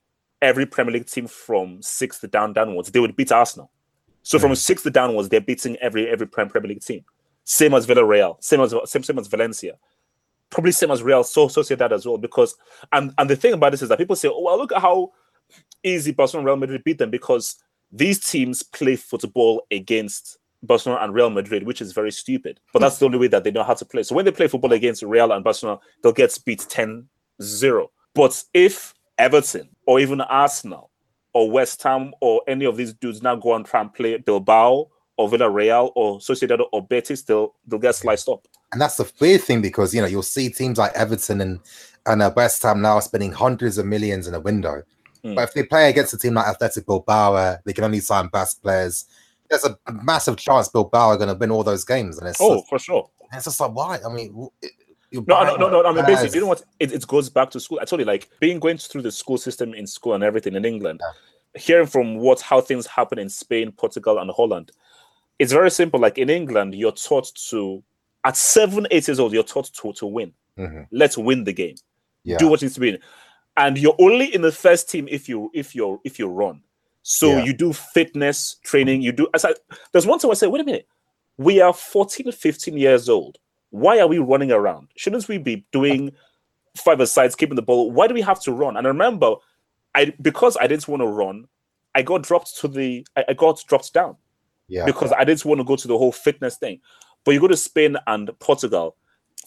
[0.41, 2.91] every Premier League team from sixth down downwards.
[2.91, 3.71] They would beat Arsenal.
[4.23, 4.57] So from Mhm.
[4.57, 7.05] sixth downwards, they're beating every every Prem- Premier League team.
[7.43, 9.77] Same as Villarreal, same as same, same as Valencia,
[10.49, 12.17] probably same as Real so Sociedad as well.
[12.17, 12.55] Because
[12.91, 15.13] and and the thing about this is that people say, oh well, look at how
[15.83, 17.55] easy Barcelona Real Madrid beat them because
[17.91, 22.59] these teams play football against Barcelona and Real Madrid, which is very stupid.
[22.73, 24.03] But that's the only way that they know how to play.
[24.03, 27.07] So when they play football against Real and Barcelona, they'll get beat 10
[27.41, 27.91] 0.
[28.13, 30.91] But if Everton or even Arsenal
[31.33, 34.89] or West Ham or any of these dudes now go and try and play Bilbao
[35.17, 38.47] or Villarreal or Sociedad or Betis, they'll, they'll get sliced up.
[38.71, 41.59] and that's the weird thing because you know you'll see teams like Everton and
[42.05, 44.83] and uh, West Ham now spending hundreds of millions in a window.
[45.23, 45.35] Mm.
[45.35, 48.27] But if they play against a team like Athletic Bilbao, uh, they can only sign
[48.27, 49.05] Basque players.
[49.49, 52.55] There's a massive chance Bilbao are going to win all those games, and it's Oh,
[52.57, 53.09] just, for sure.
[53.33, 53.99] it's just like why?
[54.05, 54.33] I mean,
[55.11, 55.83] No, no, no, no.
[55.85, 56.63] I mean, basically, you know what?
[56.79, 57.79] It, it goes back to school.
[57.81, 60.65] I told you, like being going through the school system in school and everything in
[60.65, 61.01] England,
[61.53, 64.71] hearing from what how things happen in Spain, Portugal, and Holland.
[65.39, 65.99] It's very simple.
[65.99, 67.83] Like in England, you're taught to
[68.23, 70.33] at seven, eight years old, you're taught to to win.
[70.57, 70.87] Mhm.
[70.91, 71.75] Let's win the game.
[72.23, 72.37] Yeah.
[72.37, 72.97] Do what needs to be,
[73.57, 76.61] and you're only in the first team if you if you're if you run.
[77.07, 77.43] So Yeah.
[77.43, 79.03] you do fitness training.
[79.03, 79.27] You do.
[79.35, 79.53] As I,
[79.91, 80.87] there's one time I said, wait a minute.
[81.37, 83.37] We are 14, 15 years old.
[83.69, 84.87] Why are we running around?
[84.97, 86.13] Shouldn't we be doing
[86.75, 87.91] five sides, keeping the ball?
[87.91, 88.75] Why do we have to run?
[88.75, 89.35] And I remember,
[89.93, 91.45] I because I didn't want to run,
[91.93, 93.05] I got dropped to the.
[93.15, 94.15] I, I got dropped down
[94.67, 96.79] yeah, because I didn't want to go to the whole fitness thing.
[97.23, 98.95] But you go to Spain and Portugal,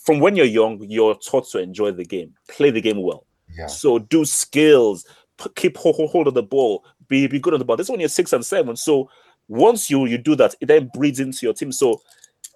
[0.01, 3.27] from when you're young, you're taught to enjoy the game, play the game well.
[3.57, 3.67] yeah.
[3.67, 5.05] So do skills,
[5.57, 7.77] keep hold of the ball, be be good on the ball.
[7.77, 8.77] This is when you're six and seven.
[8.77, 9.11] So
[9.49, 11.73] once you you do that, it then breeds into your team.
[11.73, 12.01] So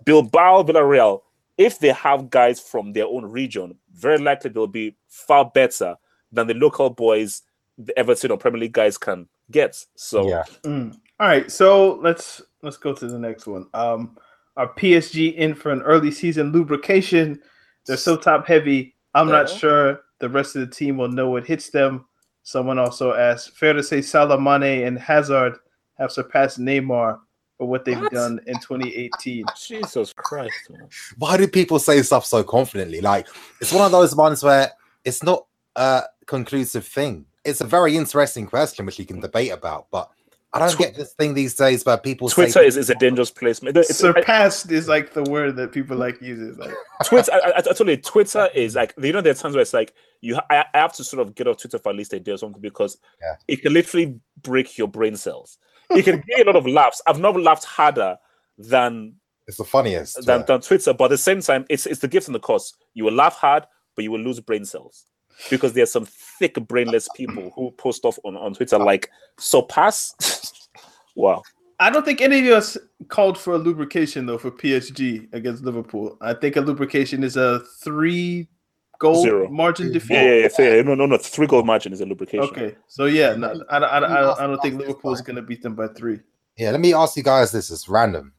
[0.05, 1.20] Bilbao, Villarreal,
[1.59, 5.96] if they have guys from their own region, very likely they'll be far better
[6.32, 7.42] than the local boys,
[7.78, 9.84] the Everton or Premier League guys can get.
[9.94, 10.44] So yeah.
[10.64, 10.98] Mm.
[11.20, 13.66] All right, so let's let's go to the next one.
[13.74, 14.16] Um,
[14.57, 17.40] are PSG in for an early season lubrication?
[17.86, 18.96] They're so top heavy.
[19.14, 22.07] I'm not sure the rest of the team will know what hits them.
[22.43, 25.57] Someone also asked, fair to say Salah, Mane, and Hazard
[25.99, 27.18] have surpassed Neymar
[27.57, 28.12] for what they've What?
[28.12, 29.45] done in 2018.
[29.57, 30.88] Jesus Christ, man.
[31.18, 33.01] Why do people say stuff so confidently?
[33.01, 33.28] Like
[33.61, 34.72] it's one of those ones where
[35.05, 37.26] it's not a conclusive thing.
[37.45, 40.11] It's a very interesting question which you can debate about, but
[40.55, 42.94] I don't Tw- get this thing these days where people Twitter say is, is a
[42.96, 43.62] dangerous place.
[43.62, 43.70] man.
[43.70, 46.59] It's- I- Surpassed is like the word that people like uses.
[46.59, 46.74] Like,
[47.07, 49.62] Twitter, I, I, I told you, Twitter is like you know there are times where
[49.62, 50.34] it's like you.
[50.34, 52.32] ha- I, I have to sort of get off Twitter for at least a day
[52.32, 53.36] or something because Yeah.
[53.48, 55.57] it can literally break your brain cells.
[55.90, 57.00] It can get a lot of laughs.
[57.07, 58.16] I've never laughed harder
[58.59, 59.14] than
[59.46, 60.24] it's the funniest.
[60.26, 60.46] than, yeah.
[60.46, 62.76] than Twitter, but at the same time, it's it's the gift and the cost.
[62.94, 63.64] You will laugh hard,
[63.96, 65.07] but you will lose brain cells
[65.51, 70.14] because there's some thick brainless people who post off on, on Twitter like surpass.
[71.14, 71.43] wow.
[71.80, 72.76] I don't think any of us
[73.09, 76.16] called for a lubrication though for PSG against Liverpool.
[76.20, 78.49] I think a lubrication is a three
[79.03, 79.49] goal Zero.
[79.49, 80.14] margin defeat.
[80.14, 80.83] Yeah, yeah, yeah, yeah.
[80.83, 81.18] No, no, no.
[81.18, 82.49] Three goal margin is a lubrication.
[82.49, 85.61] Okay, so yeah, no, I, I, I, I don't think Liverpool is going to beat
[85.61, 86.20] them by three.
[86.57, 87.70] Yeah, let me ask you guys this.
[87.70, 88.33] It's random.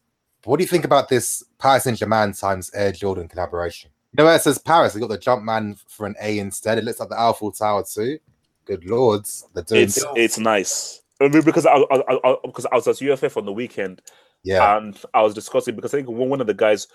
[0.45, 3.91] What do you think about this Paris Saint Germain times Air Jordan collaboration?
[4.13, 6.77] You know where it says Paris, they got the jump man for an A instead.
[6.77, 8.19] It looks like the Eiffel Tower too.
[8.65, 11.01] Good lords, they're doing It's it's nice.
[11.19, 14.01] I mean, because I, I, I, I- because I was at UFF on the weekend
[14.43, 14.77] yeah.
[14.77, 16.87] and I was discussing because I think one one of the guys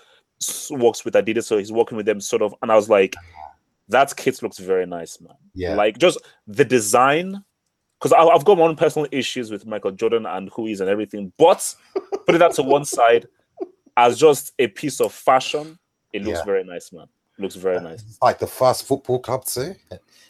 [0.71, 3.15] works with Adidas, so he's working with them sort of, and I was like,
[3.89, 5.33] that kit looks very nice, man.
[5.53, 5.75] Yeah.
[5.75, 7.43] like just the design.
[8.01, 10.89] Because I've got my own personal issues with Michael Jordan and who he is and
[10.89, 11.75] everything, but
[12.25, 13.27] putting that to one side,
[13.97, 15.77] as just a piece of fashion,
[16.13, 16.45] it looks Yeah.
[16.45, 17.07] very nice, man.
[17.37, 18.01] looks very uh, nice.
[18.03, 19.73] It's like the first football club too.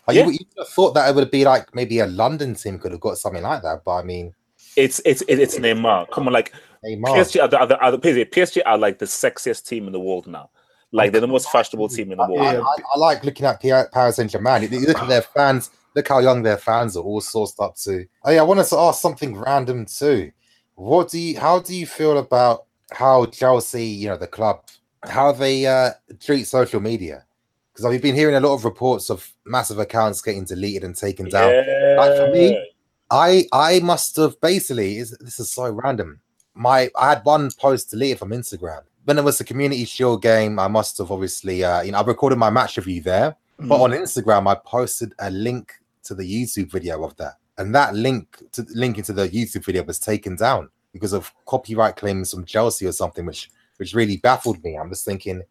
[0.08, 0.26] Like Yeah.
[0.26, 2.92] you, you would have thought that it would be like maybe a London team could
[2.92, 4.34] have got something like that, but I mean,
[4.76, 6.12] It's it's it's Neymar.
[6.12, 6.54] Come on, like
[6.86, 7.08] Neymar.
[7.16, 9.94] PSG are the, are, the, are the PSG, PSG are like the sexiest team in
[9.94, 10.50] the world now.
[10.92, 12.40] Like they're the most fashionable team in the world.
[12.48, 13.62] I, I, I like looking at
[13.92, 14.64] Paris Saint Germain.
[14.64, 15.72] You look at their fans.
[15.96, 18.06] Look how young their fans are, all sourced up to.
[18.24, 20.32] Oh yeah, I wanted to ask something random too.
[20.76, 21.40] What do you?
[21.40, 24.64] How do you feel about how Chelsea, you know, the club,
[25.04, 27.26] how they uh, treat social media?
[27.72, 31.30] Because I've been hearing a lot of reports of massive accounts getting deleted and taken
[31.30, 31.54] down.
[31.98, 32.72] Like for me,
[33.10, 36.20] I I must have basically is this is so random.
[36.54, 38.82] My I had one post deleted from Instagram.
[39.06, 42.04] When it was the community shield game, I must have obviously uh you know I
[42.04, 45.74] recorded my match review there, but on Instagram I posted a link
[46.04, 47.36] to the YouTube video of that.
[47.58, 51.96] And that link to link into the YouTube video was taken down because of copyright
[51.96, 54.76] claims from Chelsea or something, which which really baffled me.
[54.76, 55.42] I'm just thinking,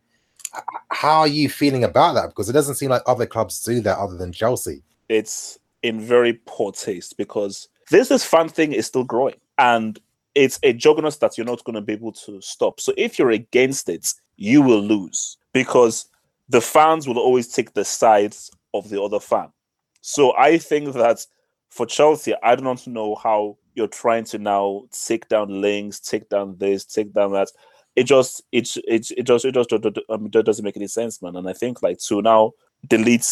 [0.90, 2.28] how are you feeling about that?
[2.28, 4.82] Because it doesn't seem like other clubs do that other than Chelsea.
[5.08, 10.00] it's in very poor taste because this this fan thing is still growing and
[10.34, 12.80] it's a juggernaut that you're not going to be able to stop.
[12.80, 16.08] So if you're against it, you will lose because
[16.48, 19.48] the fans will always take the sides of the other fan.
[20.00, 21.26] So I think that
[21.70, 26.28] for Chelsea, I do not know how you're trying to now take down links, take
[26.28, 27.50] down this, take down that.
[27.98, 31.34] It just it it it just it just um, it doesn't make any sense, man.
[31.34, 32.52] And I think like to now
[32.86, 33.26] delete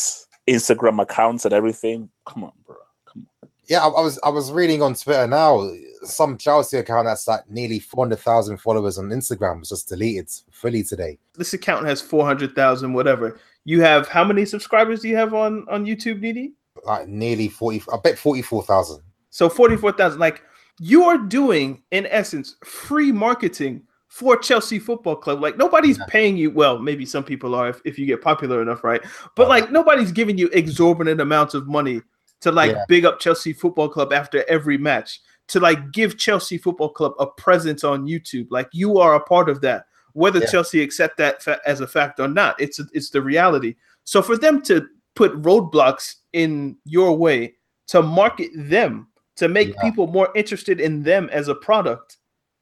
[0.49, 2.09] Instagram accounts and everything.
[2.27, 2.75] Come on, bro.
[3.05, 3.49] Come on.
[3.69, 5.71] Yeah, I, I was I was reading on Twitter now.
[6.03, 10.29] Some Chelsea account that's like nearly four hundred thousand followers on Instagram was just deleted
[10.51, 11.17] fully today.
[11.37, 13.39] This account has four hundred thousand, whatever.
[13.65, 16.55] You have how many subscribers do you have on on YouTube, Needy?
[16.85, 17.81] Like nearly forty.
[17.93, 19.03] I bet forty four thousand.
[19.31, 20.19] So forty four thousand.
[20.19, 20.43] Like
[20.81, 25.41] you are doing, in essence, free marketing for Chelsea Football Club.
[25.43, 26.51] Like nobody's paying you.
[26.51, 29.03] Well, maybe some people are if, if you get popular enough, right?
[29.35, 32.01] But like nobody's giving you exorbitant amounts of money
[32.41, 32.85] to like Yeah.
[32.89, 35.21] big up Chelsea Football Club after every match.
[35.49, 38.49] To like give Chelsea Football Club a presence on YouTube.
[38.51, 39.87] Like you are a part of that.
[40.13, 40.47] Whether Yeah.
[40.47, 43.77] Chelsea accept that fa- as a fact or not, it's it's the reality.
[44.05, 47.55] So for them to put roadblocks in your way
[47.89, 49.83] to market them to make Yeah.
[49.83, 52.17] people more interested in them as a product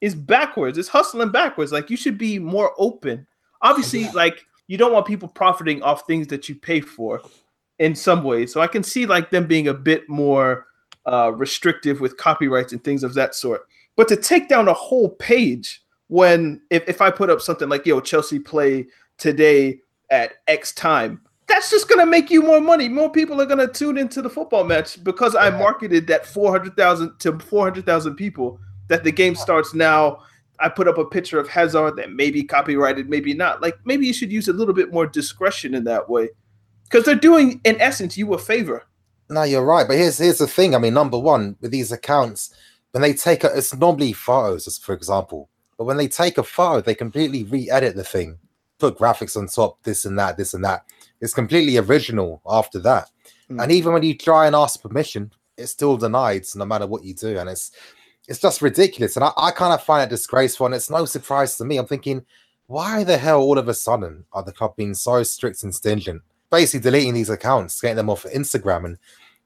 [0.05, 0.77] is backwards.
[0.77, 1.73] It's hustling backwards.
[1.73, 3.27] Like you should be more open.
[3.63, 7.23] Obviously, like you don't want people profiting off things that you pay for
[7.79, 8.53] in some ways.
[8.53, 10.67] So I can see like them being a bit more
[11.07, 13.63] uh, restrictive with copyrights and things of that sort.
[13.97, 17.87] But to take down a whole page when if, if I put up something like
[17.87, 18.87] yo Chelsea play
[19.17, 19.79] today
[20.11, 22.91] at X time, that's just gonna make you more money.
[22.91, 26.77] More people are gonna tune into the football match because I marketed that four hundred
[26.77, 30.23] thousand to four hundred thousand people that the game starts now.
[30.61, 33.61] I put up a picture of Hazard that may be copyrighted, maybe not.
[33.61, 36.29] Like maybe you should use a little bit more discretion in that way,
[36.85, 38.85] because they're doing in essence you a favor.
[39.31, 39.89] No, you're right.
[39.89, 40.75] But here's here's the thing.
[40.75, 42.55] I mean, number one, with these accounts,
[42.93, 45.49] when they take a, it's normally photos, for example.
[45.77, 48.39] But when they take a photo, they completely re-edit the thing,
[48.79, 50.85] put graphics on top, this and that, this and that.
[51.21, 53.11] It's completely original after that.
[53.51, 53.61] Mm.
[53.61, 57.15] And even when you try and ask permission, it's still denied, no matter what you
[57.15, 57.39] do.
[57.39, 57.73] And it's
[58.29, 59.17] it's just ridiculous.
[59.17, 60.67] And I, I kind of find it disgraceful.
[60.67, 61.77] And it's no surprise to me.
[61.77, 62.25] I'm thinking,
[62.67, 66.23] why the hell all of a sudden are the club being so strict and stringent?
[66.51, 68.85] Basically deleting these accounts, getting them off of Instagram.
[68.87, 68.99] And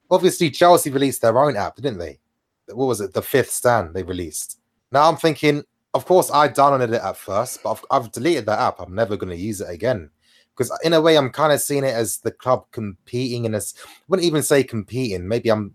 [0.09, 2.19] obviously Chelsea released their own app, didn't they?
[2.67, 3.13] What was it?
[3.13, 4.59] The fifth stand they released.
[4.91, 5.63] Now I'm thinking,
[5.93, 8.79] of course, I downloaded it at first, but I've, I've deleted that app.
[8.79, 10.09] I'm never going to use it again.
[10.55, 13.73] Because in a way, I'm kind of seeing it as the club competing in this.
[13.85, 15.27] I wouldn't even say competing.
[15.27, 15.73] Maybe I'm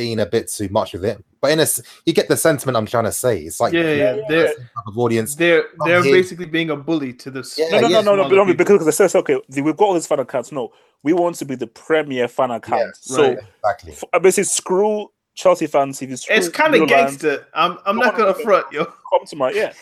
[0.00, 1.22] being a bit too much with it.
[1.42, 1.66] But in a,
[2.06, 3.40] you get the sentiment I'm trying to say.
[3.42, 5.34] It's like Yeah, yeah, they're type of audience.
[5.34, 6.14] they're they're here.
[6.14, 8.00] basically being a bully to the Yeah, No, no, yeah.
[8.00, 8.64] no, no, no, smaller no, people.
[8.76, 10.52] because it says okay, we've got all these fan accounts.
[10.52, 10.72] No,
[11.02, 12.80] We want to be the premier fan account.
[12.80, 13.38] Yeah, so right.
[13.62, 13.92] Exactly.
[14.14, 16.00] f- basically, screw Chelsea fans.
[16.00, 17.46] If you screw It's kind of Blue Lions, gangster.
[17.52, 18.84] I'm I'm not gonna front, yo.
[19.10, 19.72] come to my yeah.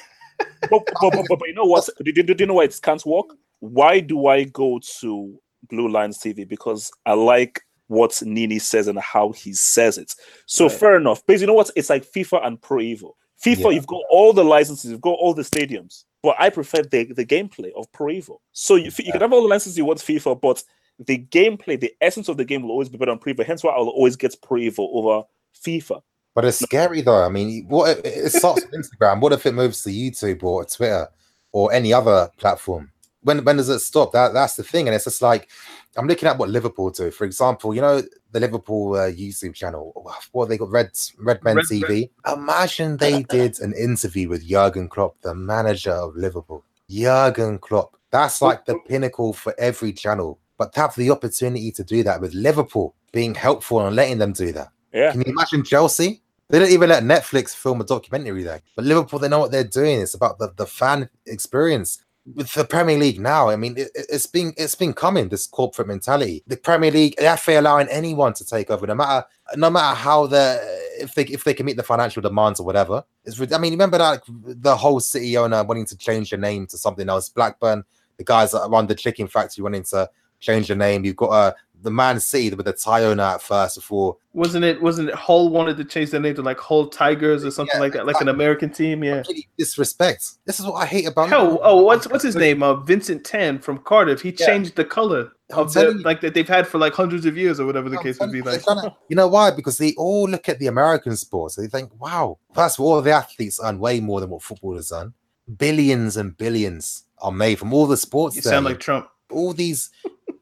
[0.71, 1.89] but, but, but, but, but you know what?
[2.05, 3.27] Do, do, do you know why it can't work?
[3.61, 5.39] Why do I go to
[5.71, 6.49] Blue Lines TV?
[6.49, 10.15] Because I like what Nini says and how he says it.
[10.47, 10.73] So Right.
[10.79, 11.25] fair enough.
[11.27, 11.71] Because you know what?
[11.77, 13.13] It's like FIFA and Pro Evo.
[13.45, 13.71] FIFA, Yeah.
[13.71, 17.25] you've got all the licenses, you've got all the stadiums, but I prefer the, the
[17.25, 18.39] gameplay of Pro Evo.
[18.53, 20.63] So you, you can have all the licenses you want FIFA, but
[20.99, 23.45] the gameplay, the essence of the game will always be better on Pro Evo.
[23.47, 25.25] Hence why I'll always get Pro Evo over
[25.65, 26.03] FIFA.
[26.35, 27.23] But it's scary though.
[27.25, 29.21] I mean, what it, it starts with Instagram.
[29.21, 31.09] What if it moves to YouTube or Twitter
[31.53, 32.91] or any other platform?
[33.23, 34.13] When when does it stop?
[34.13, 34.87] That that's the thing.
[34.89, 35.49] And it's just like
[35.97, 37.11] I'm looking at what Liverpool do.
[37.11, 39.93] For example, you know the Liverpool uh, YouTube channel.
[40.33, 40.71] What they got?
[40.71, 42.11] Red Red Men Red- TV.
[42.33, 46.65] Imagine they did an interview with Jurgen Klopp, the manager of Liverpool.
[46.89, 47.97] Jurgen Klopp.
[48.11, 50.39] That's like the pinnacle for every channel.
[50.57, 54.33] But to have the opportunity to do that with Liverpool being helpful and letting them
[54.33, 54.69] do that.
[54.93, 55.13] Yeah.
[55.13, 56.23] Can you imagine Chelsea?
[56.49, 58.63] They don't even let Netflix film a documentary there.
[58.75, 60.01] But Liverpool, they know what they're doing.
[60.01, 62.03] It's about the, the fan experience.
[62.35, 65.29] With the Premier League now, I mean, it, it's been it's been coming.
[65.29, 66.43] This corporate mentality.
[66.47, 69.27] The Premier League, the FA allowing anyone to take over, no matter
[69.57, 70.61] no matter how the
[71.01, 73.05] if they if they can meet the financial demands or whatever.
[73.25, 76.79] It's I mean, remember that the whole city owner wanting to change the name to
[76.79, 77.29] something else.
[77.29, 77.85] Blackburn,
[78.17, 80.11] the guys that run the chicken factory wanting to
[80.41, 81.05] change the name.
[81.05, 81.53] You've got uh,
[81.83, 84.83] the Man City with the Thai owner at first before Wasn't it?
[84.83, 85.15] Wasn't it?
[85.15, 88.07] Hull wanted to change their name to like Hull Tigers or something Yeah, like that,
[88.07, 88.29] like an.
[88.29, 89.05] American team.
[89.05, 89.23] Yeah.
[89.29, 90.33] Really disrespect.
[90.45, 92.63] This is what I hate about Hell, oh, what's what's his name?
[92.63, 94.21] Uh, Vincent Tan from Cardiff.
[94.23, 94.47] He Yeah.
[94.47, 96.03] changed the color of the you.
[96.03, 98.33] like that they've had for like hundreds of years or whatever the I'm case would
[98.33, 98.55] be you, like.
[98.65, 99.51] they're trying to- you know why?
[99.51, 101.55] Because they all look at the American sports.
[101.55, 105.15] They think, wow, first of all, the athletes earn way more than what footballers earn.
[105.57, 108.37] Billions and billions are made from all the sports.
[108.37, 109.09] You sound like Trump.
[109.31, 109.91] all these.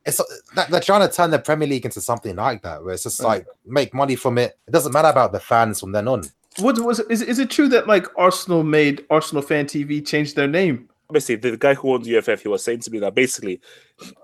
[0.07, 0.21] It's
[0.55, 3.21] that they're trying to turn the Premier League into something like that, where it's just
[3.21, 3.39] Right.
[3.39, 4.57] like make money from it.
[4.67, 6.23] It doesn't matter about the fans from then on.
[6.59, 10.49] What was is is it true that like Arsenal made Arsenal Fan TV change their
[10.49, 10.89] name?
[11.13, 13.61] basically the guy who owns UFF, he was saying to me that basically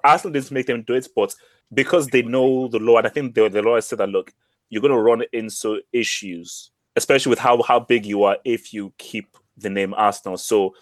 [0.04, 1.34] Arsenal didn't make them do it, but
[1.74, 4.32] because they know the law, and I think the, the lawyer said that look,
[4.68, 8.92] you're going to run into issues, especially with how how big you are if you
[8.98, 10.36] keep the name Arsenal.
[10.38, 10.74] So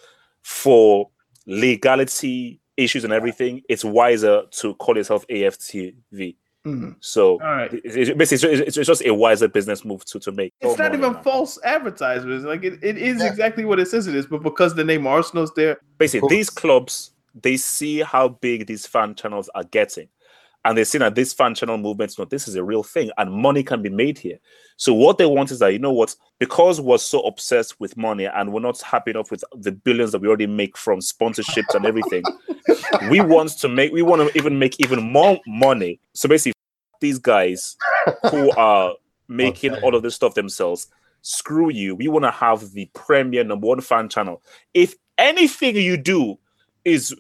[0.43, 1.11] for
[1.47, 6.37] legality issues and everything, it's wiser to call yourself AFTV.
[6.67, 6.97] Mhm.
[7.01, 7.73] So All right.
[7.73, 10.53] it- it's, basically it's, it's just a wiser business move to, to make.
[10.61, 11.23] It's not even no.
[11.23, 12.45] false advertisements.
[12.45, 13.29] Like it, it is Yeah.
[13.29, 17.13] exactly what it says it is, but because the name Arsenal's there, basically these clubs
[17.41, 20.09] they see how big these fan channels are getting
[20.65, 23.33] and they see that this fan channel movement no this is a real thing and
[23.33, 24.39] money can be made here.
[24.77, 28.27] So what they want is that you know what because we're so obsessed with money
[28.27, 31.87] and we're not happy enough with the billions that we already make from sponsorships and
[31.87, 32.23] everything
[33.11, 36.01] we want to make we want to even make even more money.
[36.15, 36.55] So basically
[37.01, 37.77] these guys
[38.31, 38.95] who are
[39.29, 39.83] making Okay.
[39.83, 40.89] all of this stuff themselves
[41.23, 41.95] screw you.
[41.95, 44.43] We want to have the premier number one fan channel.
[44.75, 46.39] If anything you do
[46.85, 47.15] is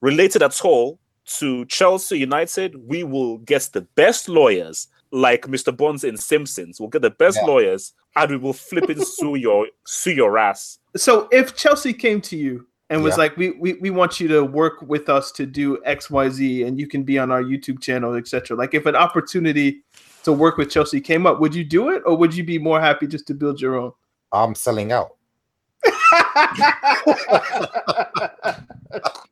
[0.00, 5.76] related at all to Chelsea United, we will get the best lawyers, like Mr.
[5.76, 6.80] Bonds in Simpsons.
[6.80, 7.46] We'll get the best Yeah.
[7.46, 10.78] lawyers, and we will flip it sue your sue your ass.
[10.96, 13.18] So if Chelsea came to you and was Yeah.
[13.24, 16.62] like, we, we we want you to work with us to do X, Y, Z,
[16.62, 18.56] and you can be on our YouTube channel, etc.
[18.56, 19.82] Like if an opportunity
[20.24, 22.80] to work with Chelsea came up, would you do it, or would you be more
[22.80, 23.92] happy just to build your own?
[24.32, 25.10] I'm selling out.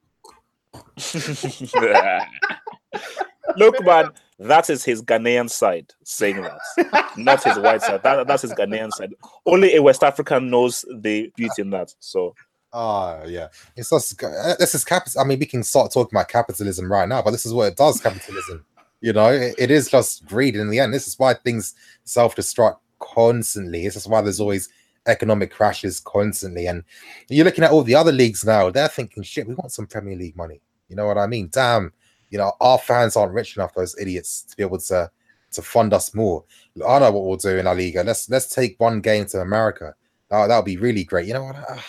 [3.56, 8.02] Look, man, that is his Ghanaian side saying that, not his white side.
[8.02, 9.14] That, that's his Ghanaian side.
[9.46, 11.94] Only a West African knows the beauty in that.
[12.00, 12.34] So
[12.76, 15.20] Oh yeah, it's just uh, this is capital.
[15.20, 17.76] I mean, we can start talking about capitalism right now, but this is what it
[17.76, 18.00] does.
[18.00, 18.64] Capitalism,
[19.00, 20.92] you know, it, it is just greed in the end.
[20.92, 23.84] This is why things self-destruct constantly.
[23.84, 24.68] This is why there's always
[25.06, 26.66] economic crashes constantly.
[26.66, 26.82] And
[27.28, 30.16] you're looking at all the other leagues now; they're thinking, "Shit, we want some Premier
[30.16, 30.60] League money."
[30.94, 31.48] You know what I mean?
[31.50, 31.92] Damn,
[32.30, 35.10] you know, our fans aren't rich enough; those idiots to be able to
[35.50, 36.44] to fund us more.
[36.86, 38.04] I know what we'll do in La Liga.
[38.04, 39.96] Let's let's take one game to America.
[40.30, 41.26] That that would be really great.
[41.26, 41.56] You know what?
[41.68, 41.84] Ah.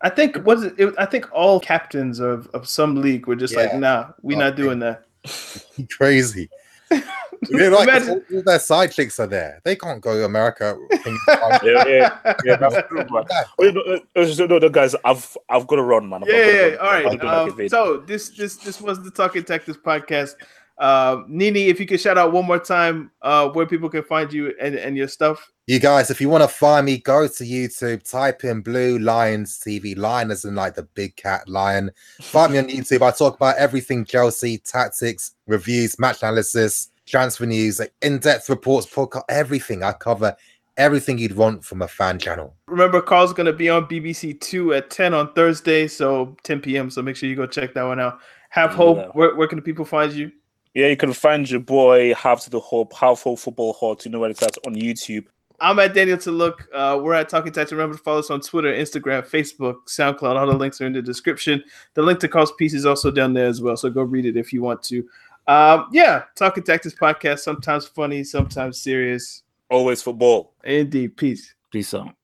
[0.00, 3.54] I think was it, it- I think all captains of, of some league were just
[3.54, 4.62] like, nah, we're oh, not Okay.
[4.62, 5.04] doing that.
[5.96, 6.50] crazy.
[7.50, 9.60] They're like, Imagine- all, all their side chicks are there.
[9.64, 10.78] They can't go to America.
[10.90, 13.24] yeah, yeah, yeah, that's true, man.
[13.58, 16.22] Oh, you know, uh, uh, no, no, guys, I've I've got to run, man.
[16.22, 16.70] I've yeah, yeah, run.
[16.70, 16.76] yeah.
[16.76, 17.04] All I've right.
[17.04, 20.34] got to do like a Um, so this this this was the Talking Tactics podcast.
[20.78, 24.32] Um, Nini, if you could shout out one more time uh, where people can find
[24.32, 27.44] you and, and your stuff, You guys, if you want to find me, go to
[27.44, 29.96] YouTube, type in Blue Lions TV.
[29.96, 31.90] Lion is in like the big cat lion.
[32.20, 33.02] Find me on YouTube.
[33.02, 39.22] I talk about everything Chelsea, tactics, reviews, match analysis, transfer news, like in-depth reports, podcast,
[39.28, 39.84] everything.
[39.84, 40.34] I cover
[40.76, 42.56] everything you'd want from a fan channel.
[42.66, 46.90] Remember, Carl's going to be on BBC Two at 10 on Thursday, so 10 p.m.
[46.90, 48.18] So make sure you go check that one out.
[48.48, 48.96] Have hope.
[48.96, 49.08] Yeah.
[49.12, 50.32] Where, where can the people find you?
[50.74, 54.04] Yeah, you can find your boy Have to the Hope, Have Hope Football Hot.
[54.06, 55.26] You know where it's at on YouTube.
[55.60, 56.66] I'm at Daniel to look.
[56.74, 57.72] Uh, we're at Talking Tactics.
[57.72, 60.36] Remember to follow us on Twitter, Instagram, Facebook, SoundCloud.
[60.36, 61.62] All the links are in the description.
[61.94, 63.76] The link to Carl's piece is also down there as well.
[63.76, 65.06] So go read it if you want to.
[65.46, 67.40] Um, yeah, Talking Tactics podcast.
[67.40, 69.42] Sometimes funny, sometimes serious.
[69.70, 70.54] Always football.
[70.64, 71.16] Indeed.
[71.16, 71.54] Peace.
[71.70, 72.14] Peace out.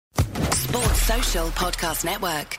[0.53, 2.59] Sports Social Podcast Network.